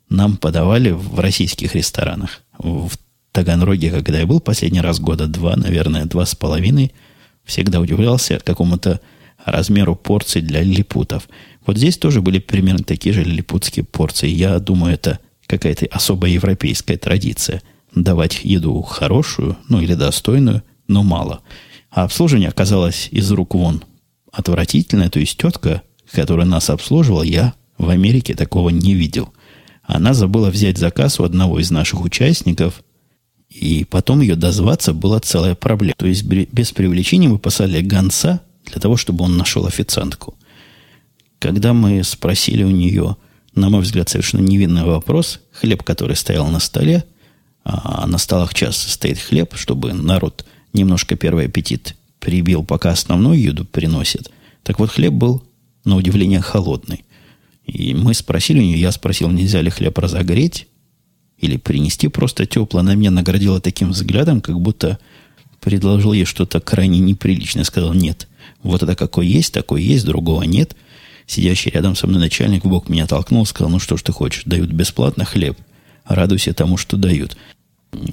[0.08, 2.42] нам подавали в российских ресторанах.
[2.58, 2.92] В
[3.32, 6.92] Таганроге, когда я был последний раз года два, наверное, два с половиной–
[7.44, 9.00] всегда удивлялся какому-то
[9.44, 11.28] размеру порций для лилипутов.
[11.66, 14.28] Вот здесь тоже были примерно такие же лилипутские порции.
[14.28, 17.62] Я думаю, это какая-то особая европейская традиция.
[17.94, 21.40] Давать еду хорошую, ну или достойную, но мало.
[21.90, 23.84] А обслуживание оказалось из рук вон
[24.34, 25.10] отвратительное.
[25.10, 29.32] То есть тетка, которая нас обслуживала, я в Америке такого не видел.
[29.82, 32.82] Она забыла взять заказ у одного из наших участников,
[33.50, 35.94] и потом ее дозваться была целая проблема.
[35.96, 40.36] То есть без привлечения мы послали гонца для того, чтобы он нашел официантку.
[41.38, 43.16] Когда мы спросили у нее,
[43.54, 47.04] на мой взгляд, совершенно невинный вопрос, хлеб, который стоял на столе,
[47.64, 53.64] а на столах часто стоит хлеб, чтобы народ немножко первый аппетит прибил, пока основную еду
[53.66, 54.30] приносит.
[54.62, 55.44] Так вот, хлеб был,
[55.84, 57.04] на удивление, холодный.
[57.66, 60.66] И мы спросили у нее, я спросил, нельзя ли хлеб разогреть
[61.38, 62.80] или принести просто тепло.
[62.80, 64.98] Она меня наградила таким взглядом, как будто
[65.60, 67.64] предложил ей что-то крайне неприличное.
[67.64, 68.26] Сказал, нет,
[68.62, 70.74] вот это какой есть, такой есть, другого нет.
[71.26, 74.44] Сидящий рядом со мной начальник в бок меня толкнул, сказал, ну что ж ты хочешь,
[74.44, 75.58] дают бесплатно хлеб.
[76.06, 77.36] Радуйся тому, что дают.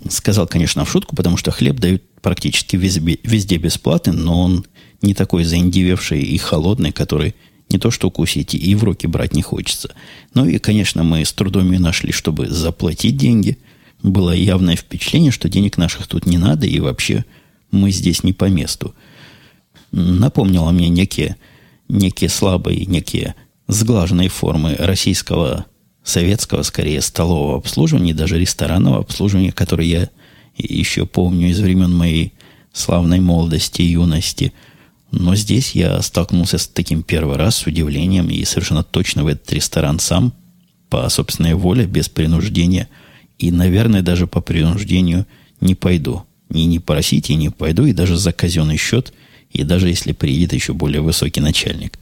[0.09, 4.65] Сказал, конечно, в шутку, потому что хлеб дают практически везде, везде бесплатный, но он
[5.01, 7.35] не такой заиндевевший и холодный, который
[7.69, 9.93] не то что укусить, и в руки брать не хочется.
[10.33, 13.57] Ну и, конечно, мы с трудом ее нашли, чтобы заплатить деньги.
[14.03, 17.25] Было явное впечатление, что денег наших тут не надо, и вообще
[17.71, 18.93] мы здесь не по месту.
[19.91, 21.37] Напомнило мне некие,
[21.87, 23.35] некие слабые, некие
[23.67, 25.65] сглаженные формы российского,
[26.03, 30.09] советского, скорее, столового обслуживания, даже ресторанного обслуживания, которое я
[30.57, 32.33] еще помню из времен моей
[32.73, 34.53] славной молодости и юности.
[35.11, 39.51] Но здесь я столкнулся с таким первый раз, с удивлением, и совершенно точно в этот
[39.51, 40.33] ресторан сам,
[40.89, 42.89] по собственной воле, без принуждения,
[43.37, 45.25] и, наверное, даже по принуждению
[45.59, 46.23] не пойду.
[46.53, 49.13] И не просите, и не пойду, и даже за казенный счет,
[49.51, 51.97] и даже если приедет еще более высокий начальник.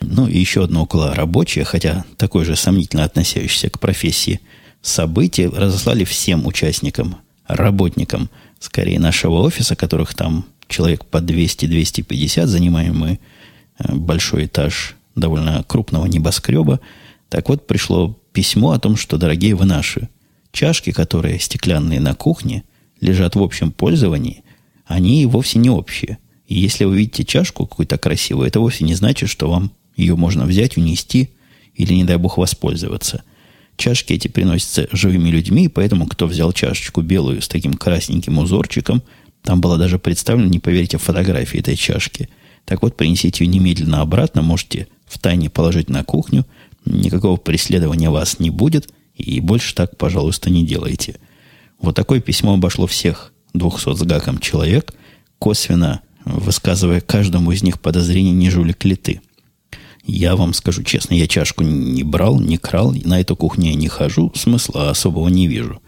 [0.00, 4.40] Ну, и еще одно около рабочее, хотя такое же сомнительно относящееся к профессии
[4.82, 7.16] событие, разослали всем участникам
[7.48, 13.18] работникам, скорее, нашего офиса, которых там человек по 200-250, занимаем мы
[13.78, 16.80] э, большой этаж довольно крупного небоскреба.
[17.28, 20.08] Так вот, пришло письмо о том, что, дорогие вы наши,
[20.52, 22.64] чашки, которые стеклянные на кухне,
[23.00, 24.42] лежат в общем пользовании,
[24.86, 26.18] они вовсе не общие.
[26.46, 30.44] И если вы видите чашку какую-то красивую, это вовсе не значит, что вам ее можно
[30.44, 31.30] взять, унести
[31.74, 33.22] или, не дай бог, воспользоваться–
[33.76, 39.02] Чашки эти приносятся живыми людьми, поэтому кто взял чашечку белую с таким красненьким узорчиком,
[39.42, 42.28] там была даже представлена, не поверите, фотография этой чашки.
[42.64, 46.44] Так вот, принесите ее немедленно обратно, можете в тайне положить на кухню,
[46.84, 51.16] никакого преследования вас не будет, и больше так, пожалуйста, не делайте.
[51.80, 54.94] Вот такое письмо обошло всех 200 с гаком человек,
[55.38, 59.20] косвенно высказывая каждому из них подозрение, не жулик ли ты.
[60.06, 63.88] Я вам скажу честно, я чашку не брал, не крал, на эту кухню я не
[63.88, 65.82] хожу, смысла особого не вижу.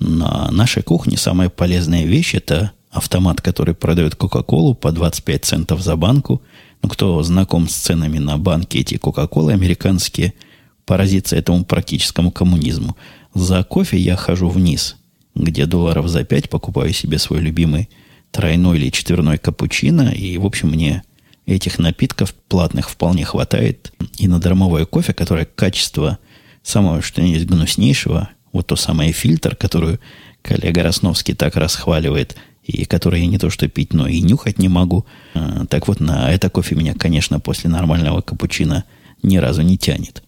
[0.00, 5.94] На нашей кухне самая полезная вещь– это автомат, который продает Кока-Колу по 25 центов за
[5.94, 6.42] банку.
[6.82, 10.34] Ну, кто знаком с ценами на банке эти Кока-Колы американские,
[10.84, 12.96] поразится этому практическому коммунизму.
[13.34, 14.96] За кофе я хожу вниз,
[15.36, 17.88] где долларов за 5 покупаю себе свой любимый
[18.32, 21.04] тройной или четверной капучино, и, в общем, мне
[21.46, 26.18] этих напитков платных вполне хватает и на дармовое кофе, которое качество
[26.62, 30.00] самого, что есть гнуснейшего, вот то самое фильтр, которую
[30.42, 34.68] коллега Росновский так расхваливает, и который я не то что пить, но и нюхать не
[34.68, 35.04] могу.
[35.34, 38.84] А, так вот, на это кофе меня, конечно, после нормального капучино
[39.22, 40.22] ни разу не тянет.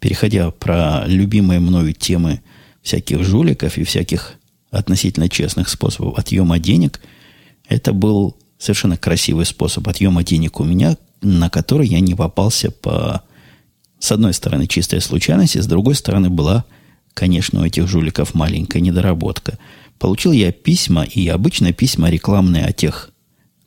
[0.00, 2.42] Переходя про любимые мною темы
[2.82, 4.34] всяких жуликов и всяких
[4.70, 7.00] относительно честных способов отъема денег,
[7.68, 13.22] это был совершенно красивый способ отъема денег у меня, на который я не попался по,
[13.98, 16.64] с одной стороны, чистая случайность, с другой стороны, была,
[17.14, 19.58] конечно, у этих жуликов маленькая недоработка.
[19.98, 23.10] Получил я письма, и обычно письма рекламные о тех,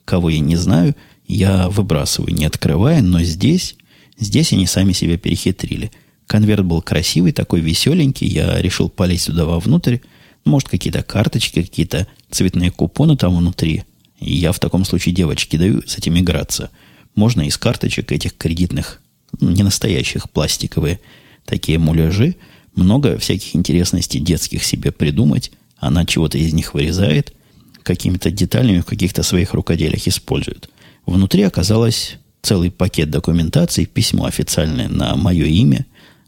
[0.04, 0.94] кого я не знаю,
[1.26, 3.76] я выбрасываю, не открывая, но здесь,
[4.16, 5.90] здесь они сами себя перехитрили.
[6.26, 9.98] Конверт был красивый, такой веселенький, я решил полезть туда вовнутрь,
[10.44, 13.82] может, какие-то карточки, какие-то цветные купоны там внутри–
[14.32, 16.70] я в таком случае девочке даю с этим играться.
[17.14, 19.00] Можно из карточек этих кредитных,
[19.40, 21.00] ну, не настоящих, пластиковые,
[21.44, 22.36] такие муляжи,
[22.74, 25.52] много всяких интересностей детских себе придумать.
[25.78, 27.34] Она чего-то из них вырезает,
[27.82, 30.70] какими-то деталями в каких-то своих рукоделиях использует.
[31.06, 35.86] Внутри оказалось целый пакет документации, письмо официальное на мое имя,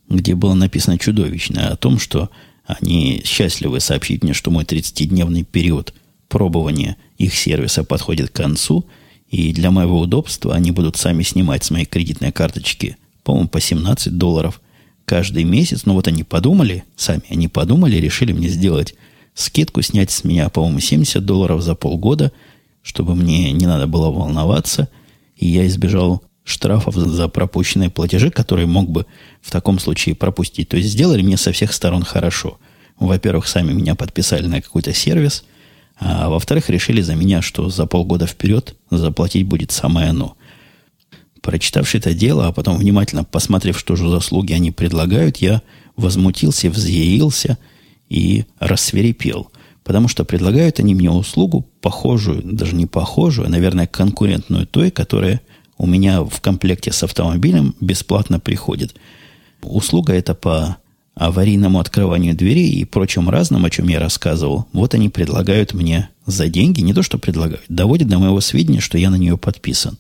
[0.08, 2.30] где было написано чудовищное о том, что
[2.64, 5.94] они счастливы сообщить мне, что мой 30-дневный период
[6.28, 8.86] пробования их сервиса подходит к концу,
[9.28, 14.16] и для моего удобства они будут сами снимать с моей кредитной карточки, по-моему, по 17
[14.16, 14.60] долларов
[15.04, 15.84] каждый месяц.
[15.84, 18.94] Но вот они подумали, сами они подумали, решили мне сделать
[19.34, 22.32] скидку, снять с меня, по-моему, 70 долларов за полгода,
[22.82, 24.88] чтобы мне не надо было волноваться,
[25.36, 29.06] и я избежал штрафов за пропущенные платежи, которые мог бы
[29.42, 30.68] в таком случае пропустить.
[30.68, 32.58] То есть сделали мне со всех сторон хорошо.
[32.98, 35.44] Во-первых, сами меня подписали на какой-то сервис,
[35.98, 40.36] а во-вторых, решили за меня, что за полгода вперед заплатить будет самое оно.
[41.40, 45.62] Прочитавши это дело, а потом внимательно посмотрев, что же заслуги они предлагают, я
[45.96, 47.56] возмутился, взъярился
[48.08, 49.50] и рассверепел.
[49.84, 55.40] Потому что предлагают они мне услугу, похожую, даже не похожую, а, наверное, конкурентную той, которая
[55.78, 58.96] у меня в комплекте с автомобилем бесплатно приходит.
[59.62, 60.76] Услуга эта по
[61.16, 66.48] аварийному открыванию дверей и прочим разным, о чем я рассказывал, вот они предлагают мне за
[66.48, 69.96] деньги, не то что предлагают, доводят до моего сведения, что я на нее подписан.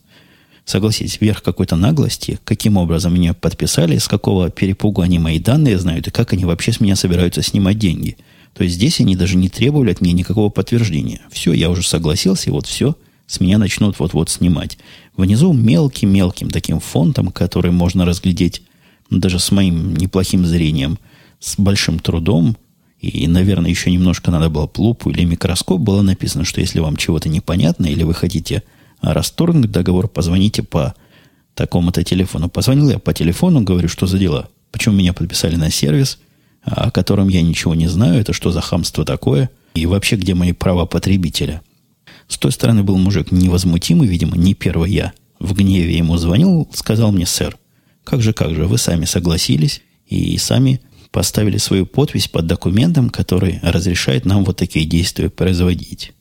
[0.66, 6.08] Согласитесь, верх какой-то наглости, каким образом меня подписали, с какого перепугу они мои данные знают,
[6.08, 8.18] и как они вообще с меня собираются снимать деньги.
[8.52, 11.20] То есть здесь они даже не требовали от меня никакого подтверждения.
[11.30, 12.96] Все, я уже согласился, и вот все,
[13.26, 14.76] с меня начнут вот-вот снимать.
[15.16, 18.62] Внизу мелким-мелким таким фонтом, который можно разглядеть
[19.10, 20.98] даже с моим неплохим зрением,
[21.40, 22.56] с большим трудом,
[22.98, 27.28] и, наверное, еще немножко надо было лупу или микроскоп, было написано, что если вам чего-то
[27.28, 28.62] непонятно, или вы хотите
[29.00, 30.94] расторгнуть договор, позвоните по
[31.54, 32.48] такому-то телефону.
[32.48, 34.48] Позвонил я по телефону, говорю, что за дела?
[34.72, 36.18] Почему меня подписали на сервис,
[36.62, 40.52] о котором я ничего не знаю, это что за хамство такое, и вообще где мои
[40.52, 41.62] права потребителя?
[42.28, 45.12] С той стороны был мужик невозмутимый, видимо, не первый я.
[45.38, 47.56] В гневе ему звонил, сказал мне, сэр,
[48.06, 50.80] как же, как же, вы сами согласились и сами
[51.10, 56.12] поставили свою подпись под документом, который разрешает нам вот такие действия производить.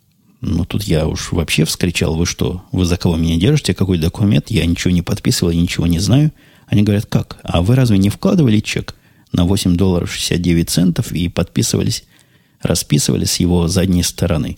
[0.41, 4.49] Ну, тут я уж вообще вскричал, вы что, вы за кого меня держите, какой документ,
[4.49, 6.31] я ничего не подписывал, ничего не знаю.
[6.65, 7.37] Они говорят, как?
[7.43, 8.95] А вы разве не вкладывали чек
[9.31, 12.03] на 8 долларов 69 центов и подписывались,
[12.61, 14.57] расписывались с его задней стороны?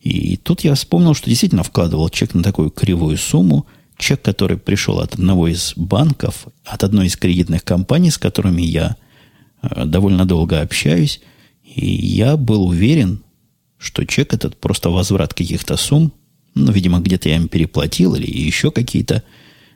[0.00, 5.00] И тут я вспомнил, что действительно вкладывал чек на такую кривую сумму– чек, который пришел
[5.00, 8.96] от одного из банков, от одной из кредитных компаний, с которыми я
[9.62, 11.20] э, довольно долго общаюсь,
[11.64, 13.22] и я был уверен,
[13.78, 16.12] что чек этот просто возврат каких-то сумм,
[16.54, 19.22] ну, видимо, где-то я им переплатил или еще какие-то,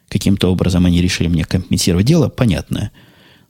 [0.08, 2.06] каким-то образом они решили мне компенсировать.
[2.06, 2.92] Дело, понятное.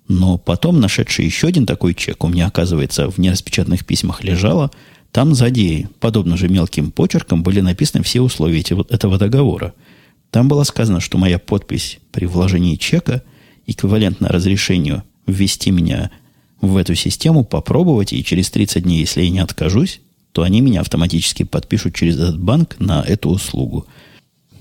[0.08, 4.70] Но потом, нашедший еще один такой чек, у меня, оказывается, в нераспечатанных письмах лежало,
[5.12, 9.74] там сзади, подобно же мелким почерком, были написаны все условия этого договора–
[10.30, 13.22] там было сказано, что моя подпись при вложении чека
[13.66, 16.10] эквивалентна разрешению ввести меня
[16.60, 20.00] в эту систему, попробовать, и через 30 дней, если я не откажусь,
[20.32, 23.86] то они меня автоматически подпишут через этот банк на эту услугу.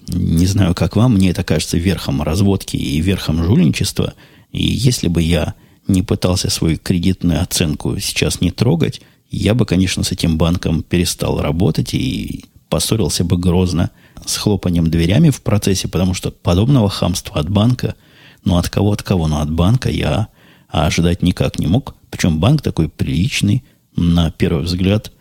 [0.08, 4.14] Не знаю, как вам, мне это кажется верхом разводки и верхом жульничества.
[4.52, 5.56] И если бы я
[5.88, 11.42] не пытался свою кредитную оценку сейчас не трогать, я бы, конечно, с этим банком перестал
[11.42, 13.92] работать и поссорился бы грозно
[14.26, 17.96] с хлопанием дверями в процессе, потому что подобного хамства от банка,
[18.44, 20.28] ну от кого, от кого, но от банка я
[20.68, 21.96] ожидать никак не мог.
[22.10, 23.64] Причем банк такой приличный,
[23.96, 25.12] на первый взгляд,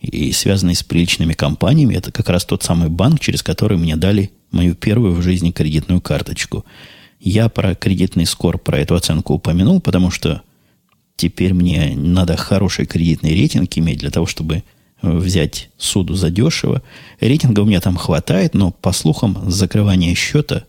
[0.00, 1.94] и связанный с приличными компаниями.
[1.94, 6.00] Это как раз тот самый банк, через который мне дали мою первую в жизни кредитную
[6.00, 6.64] карточку.
[7.20, 10.42] Я про кредитный скор, про эту оценку упомянул, потому что
[11.16, 14.64] теперь мне надо хороший кредитный рейтинг иметь для того, чтобы
[15.02, 16.82] взять суду задешево.
[17.20, 20.64] Рейтинга у меня там хватает, но, по слухам, закрывание счета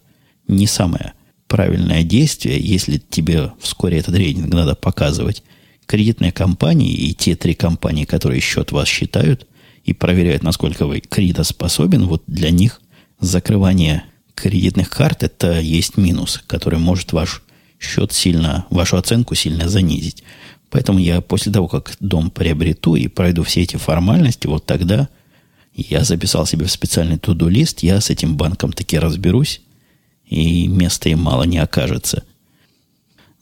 [0.47, 1.13] не самое
[1.47, 5.43] правильное действие, если тебе вскоре этот рейтинг надо показывать.
[5.85, 9.45] Кредитные компании и те три компании, которые счет вас считают
[9.83, 12.81] и проверяют, насколько вы кредитоспособен, вот для них
[13.19, 14.03] закрывание
[14.33, 17.43] кредитных карт– это есть минус, который может ваш
[17.79, 20.23] счет сильно, вашу оценку сильно занизить.
[20.73, 25.07] Поэтому я после того, как дом приобрету и пройду все эти формальности, вот тогда
[25.75, 29.61] я записал себе в специальный туду-лист, я с этим банком таки разберусь,
[30.25, 32.23] и места им мало не окажется.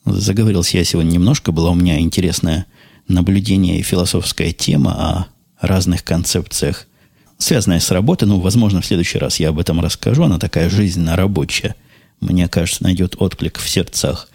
[0.03, 2.65] Заговорился я сегодня немножко, была у меня интересное
[3.07, 6.85] наблюдение и философская тема о разных концепциях,
[7.37, 8.25] связанная с работой.
[8.25, 10.23] Ну, возможно, в следующий раз я об этом расскажу.
[10.23, 11.75] Она такая жизненно рабочая.
[12.19, 14.27] Мне кажется, найдет отклик в сердцах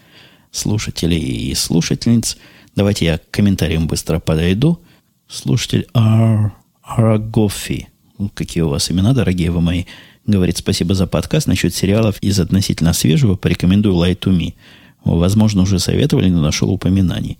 [0.49, 2.37] слушателей и слушательниц–
[2.77, 4.79] Давайте я к комментариям быстро подойду.
[5.27, 6.53] Слушатель Ар...
[6.83, 7.87] Арагофи.
[8.35, 9.85] Какие у вас имена, дорогие вы мои.
[10.27, 11.47] Говорит, спасибо за подкаст.
[11.47, 14.53] Насчет сериалов из относительно свежего порекомендую Light to Me.
[15.03, 17.39] Возможно, уже советовали, но нашел упоминаний.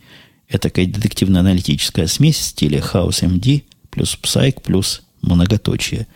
[0.50, 3.62] Это такая детективно-аналитическая смесь в стиле House MD
[3.92, 6.08] плюс Psych плюс многоточие.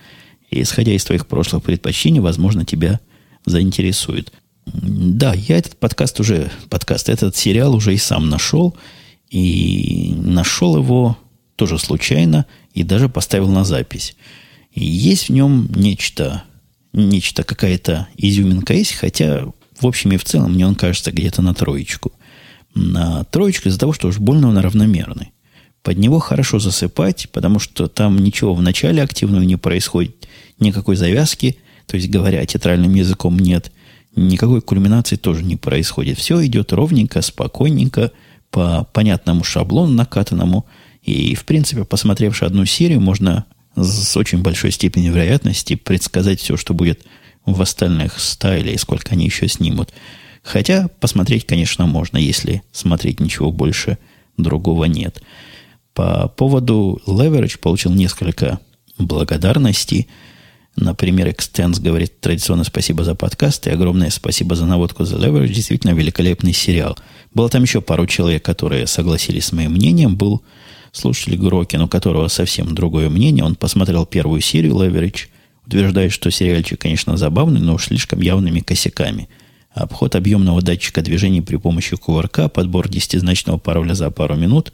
[0.49, 2.99] И исходя из твоих прошлых предпочтений, возможно, тебя
[3.45, 4.33] заинтересует.
[4.65, 8.75] Да, я этот подкаст уже, подкаст, этот сериал уже и сам нашел–
[9.31, 11.17] и нашел его
[11.55, 14.15] тоже случайно и даже поставил на запись.
[14.71, 16.43] И есть в нем нечто
[16.93, 19.45] нечто, какая-то изюминка есть, хотя
[19.79, 22.11] в общем и в целом мне он кажется где-то на троечку.
[22.73, 25.31] На троечку из-за того, что уж больно он равномерный.
[25.83, 30.27] Под него хорошо засыпать, потому что там ничего в начале активного не происходит,
[30.59, 31.57] никакой завязки,
[31.87, 33.71] то есть говоря театральным языком нет,
[34.15, 36.19] никакой кульминации тоже не происходит.
[36.19, 38.11] Все идет ровненько, спокойненько,
[38.51, 40.65] по понятному шаблону накатанному.
[41.01, 43.45] И, в принципе, посмотревши одну серию, можно
[43.75, 47.03] с очень большой степенью вероятности предсказать все, что будет
[47.45, 49.93] в остальных ста или сколько они еще снимут.
[50.43, 53.97] Хотя посмотреть, конечно, можно, если смотреть ничего больше
[54.37, 55.21] другого нет.
[55.93, 58.59] По поводу Leverage получил несколько
[58.97, 60.07] благодарностей.
[60.75, 65.49] Например, Extens говорит традиционно спасибо за подкаст и огромное спасибо за наводку за Leverage.
[65.49, 66.97] Действительно великолепный сериал.
[67.33, 70.15] Было там еще пару человек, которые согласились с моим мнением.
[70.15, 70.41] Был
[70.91, 73.43] слушатель Грокин, у которого совсем другое мнение.
[73.43, 75.27] Он посмотрел первую серию Leverage,
[75.65, 79.29] утверждает, что сериальчик, конечно, забавный, но уж слишком явными косяками.
[79.73, 84.73] Обход объемного датчика движений при помощи кувырка, подбор десятизначного пароля за пару минут,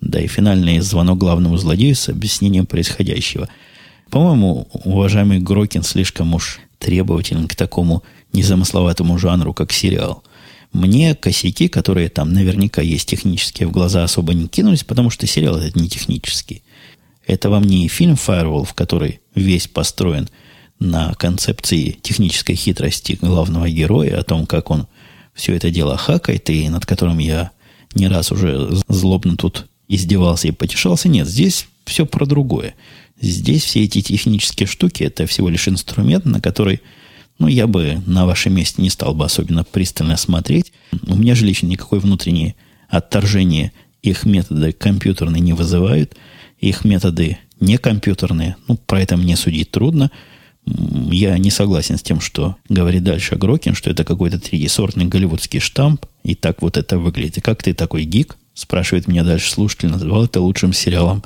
[0.00, 3.48] да и финальный звонок главному злодею с объяснением происходящего.
[4.10, 8.02] По-моему, уважаемый Грокин слишком уж требователен к такому
[8.32, 10.22] незамысловатому жанру, как сериал.
[10.72, 15.56] Мне косяки, которые там наверняка есть технические, в глаза особо не кинулись, потому что сериал
[15.56, 16.62] этот не технический.
[17.26, 20.28] Это вам не фильм Firewall, в который весь построен
[20.78, 24.86] на концепции технической хитрости главного героя, о том, как он
[25.34, 27.50] все это дело хакает, и над которым я
[27.94, 31.08] не раз уже злобно тут издевался и потешался.
[31.08, 32.74] Нет, здесь все про другое.
[33.20, 36.80] Здесь все эти технические штуки– это всего лишь инструмент, на который
[37.38, 40.72] ну, я бы на вашем месте не стал бы особенно пристально смотреть.
[41.06, 42.54] У меня же лично никакое внутреннее
[42.88, 43.72] отторжение
[44.06, 46.16] их методы компьютерные не вызывают.
[46.60, 48.56] Их методы не компьютерные.
[48.68, 50.10] Ну, про это мне судить трудно.
[50.64, 56.06] Я не согласен с тем, что говорит дальше Грокин, что это какой-то третьесортный голливудский штамп,
[56.24, 57.38] и так вот это выглядит.
[57.38, 61.22] И как ты такой гик, спрашивает меня дальше слушатель, назвал это лучшим сериалом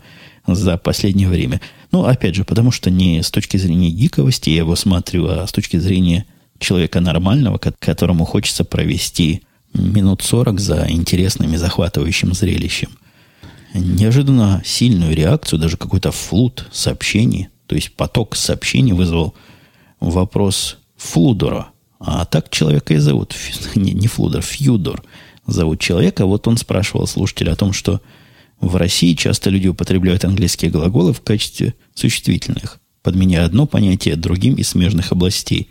[0.46, 1.60] за последнее время.
[1.92, 5.52] Ну, опять же, потому что не с точки зрения гиковости я его смотрю, а с
[5.52, 6.26] точки зрения
[6.58, 9.42] человека нормального, которому хочется провести
[9.74, 12.90] минут 40 за интересным и захватывающим зрелищем.
[13.74, 19.34] Неожиданно сильную реакцию, даже какой-то флут сообщений, то есть поток сообщений вызвал
[20.00, 21.68] вопрос Флудора.
[22.00, 23.34] А так человека и зовут.
[23.74, 25.04] Не, не Флудор, Фьюдор
[25.46, 26.26] зовут человека.
[26.26, 28.00] Вот он спрашивал слушателя о том, что
[28.60, 34.68] в России часто люди употребляют английские глаголы в качестве существительных, подменяя одно понятие другим из
[34.68, 35.70] смежных областей.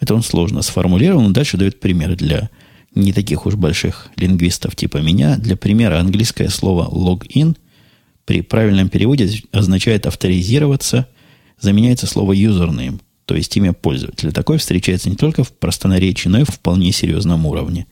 [0.00, 2.50] Это он сложно сформулировал, но дальше дает пример для
[2.94, 5.36] не таких уж больших лингвистов типа меня.
[5.36, 7.56] Для примера английское слово login
[8.24, 11.08] при правильном переводе означает авторизироваться,
[11.60, 14.30] заменяется слово username, то есть имя пользователя.
[14.30, 17.86] Такое встречается не только в простонаречии, но и в вполне серьезном уровне.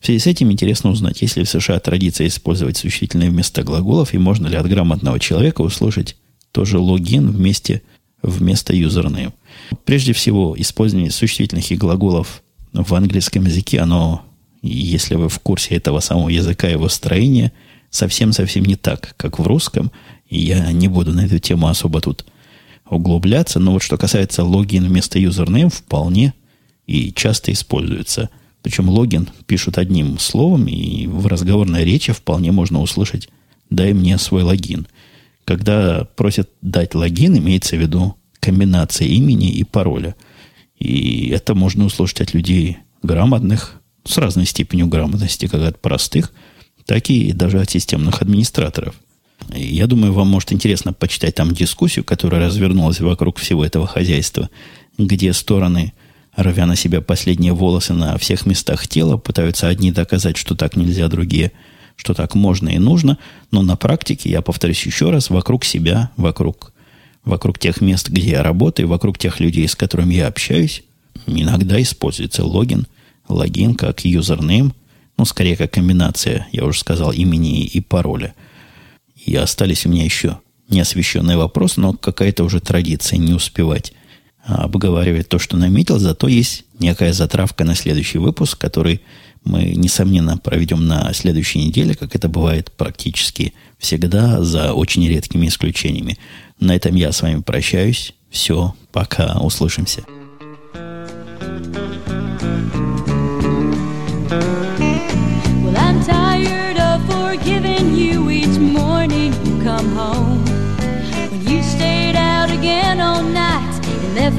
[0.00, 4.14] В связи с этим интересно узнать, есть ли в США традиция использовать существительные вместо глаголов,
[4.14, 6.16] и можно ли от грамотного человека услышать
[6.52, 7.82] тоже логин вместе,
[8.22, 9.32] вместо юзернейм.
[9.84, 12.42] Прежде всего, использование существительных и глаголов
[12.72, 14.22] в английском языке, оно,
[14.62, 17.52] если вы в курсе этого самого языка, его строения,
[17.90, 19.90] совсем-совсем не так, как в русском.
[20.28, 22.24] И я не буду на эту тему особо тут
[22.88, 26.34] углубляться, но вот что касается логин вместо юзернейм, вполне
[26.86, 28.30] и часто используется–
[28.62, 33.28] причем логин пишут одним словом, и в разговорной речи вполне можно услышать
[33.70, 34.86] «дай мне свой логин».
[35.44, 40.14] Когда просят дать логин, имеется в виду комбинация имени и пароля.
[40.78, 46.32] И это можно услышать от людей грамотных, с разной степенью грамотности, как от простых,
[46.84, 48.94] так и даже от системных администраторов.
[49.54, 54.50] Я думаю, вам может интересно почитать там дискуссию, которая развернулась вокруг всего этого хозяйства,
[54.98, 55.92] где стороны–
[56.38, 61.08] рвя на себя последние волосы на всех местах тела, пытаются одни доказать, что так нельзя,
[61.08, 61.50] другие,
[61.96, 63.18] что так можно и нужно,
[63.50, 66.72] но на практике, я повторюсь еще раз, вокруг себя, вокруг,
[67.24, 70.84] вокруг тех мест, где я работаю, вокруг тех людей, с которыми я общаюсь,
[71.26, 72.86] иногда используется логин,
[73.28, 74.74] логин как юзернейм,
[75.16, 78.34] ну, скорее как комбинация, я уже сказал, имени и пароля.
[79.16, 83.92] И остались у меня еще неосвещенные вопросы, но какая-то уже традиция не успевать
[84.44, 89.02] обговаривать то, что наметил, зато есть некая затравка на следующий выпуск, который
[89.44, 96.18] мы, несомненно, проведем на следующей неделе, как это бывает практически всегда, за очень редкими исключениями.
[96.60, 98.14] На этом я с вами прощаюсь.
[98.30, 100.02] Все, пока, услышимся.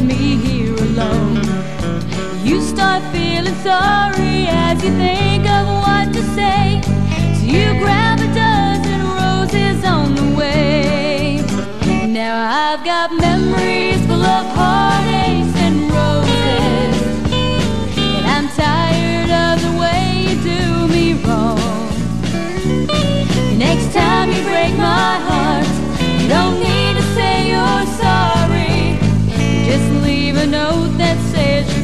[0.10, 1.36] Me here alone.
[2.44, 6.82] You start feeling sorry as you think of what to say.
[7.38, 11.42] So you grab a dozen roses on the way.
[12.08, 12.36] Now
[12.66, 16.96] I've got memories full of heartaches and roses.
[18.16, 20.62] And I'm tired of the way you do
[20.96, 21.90] me wrong.
[23.66, 25.68] Next time you break my heart,
[30.40, 31.79] A note that says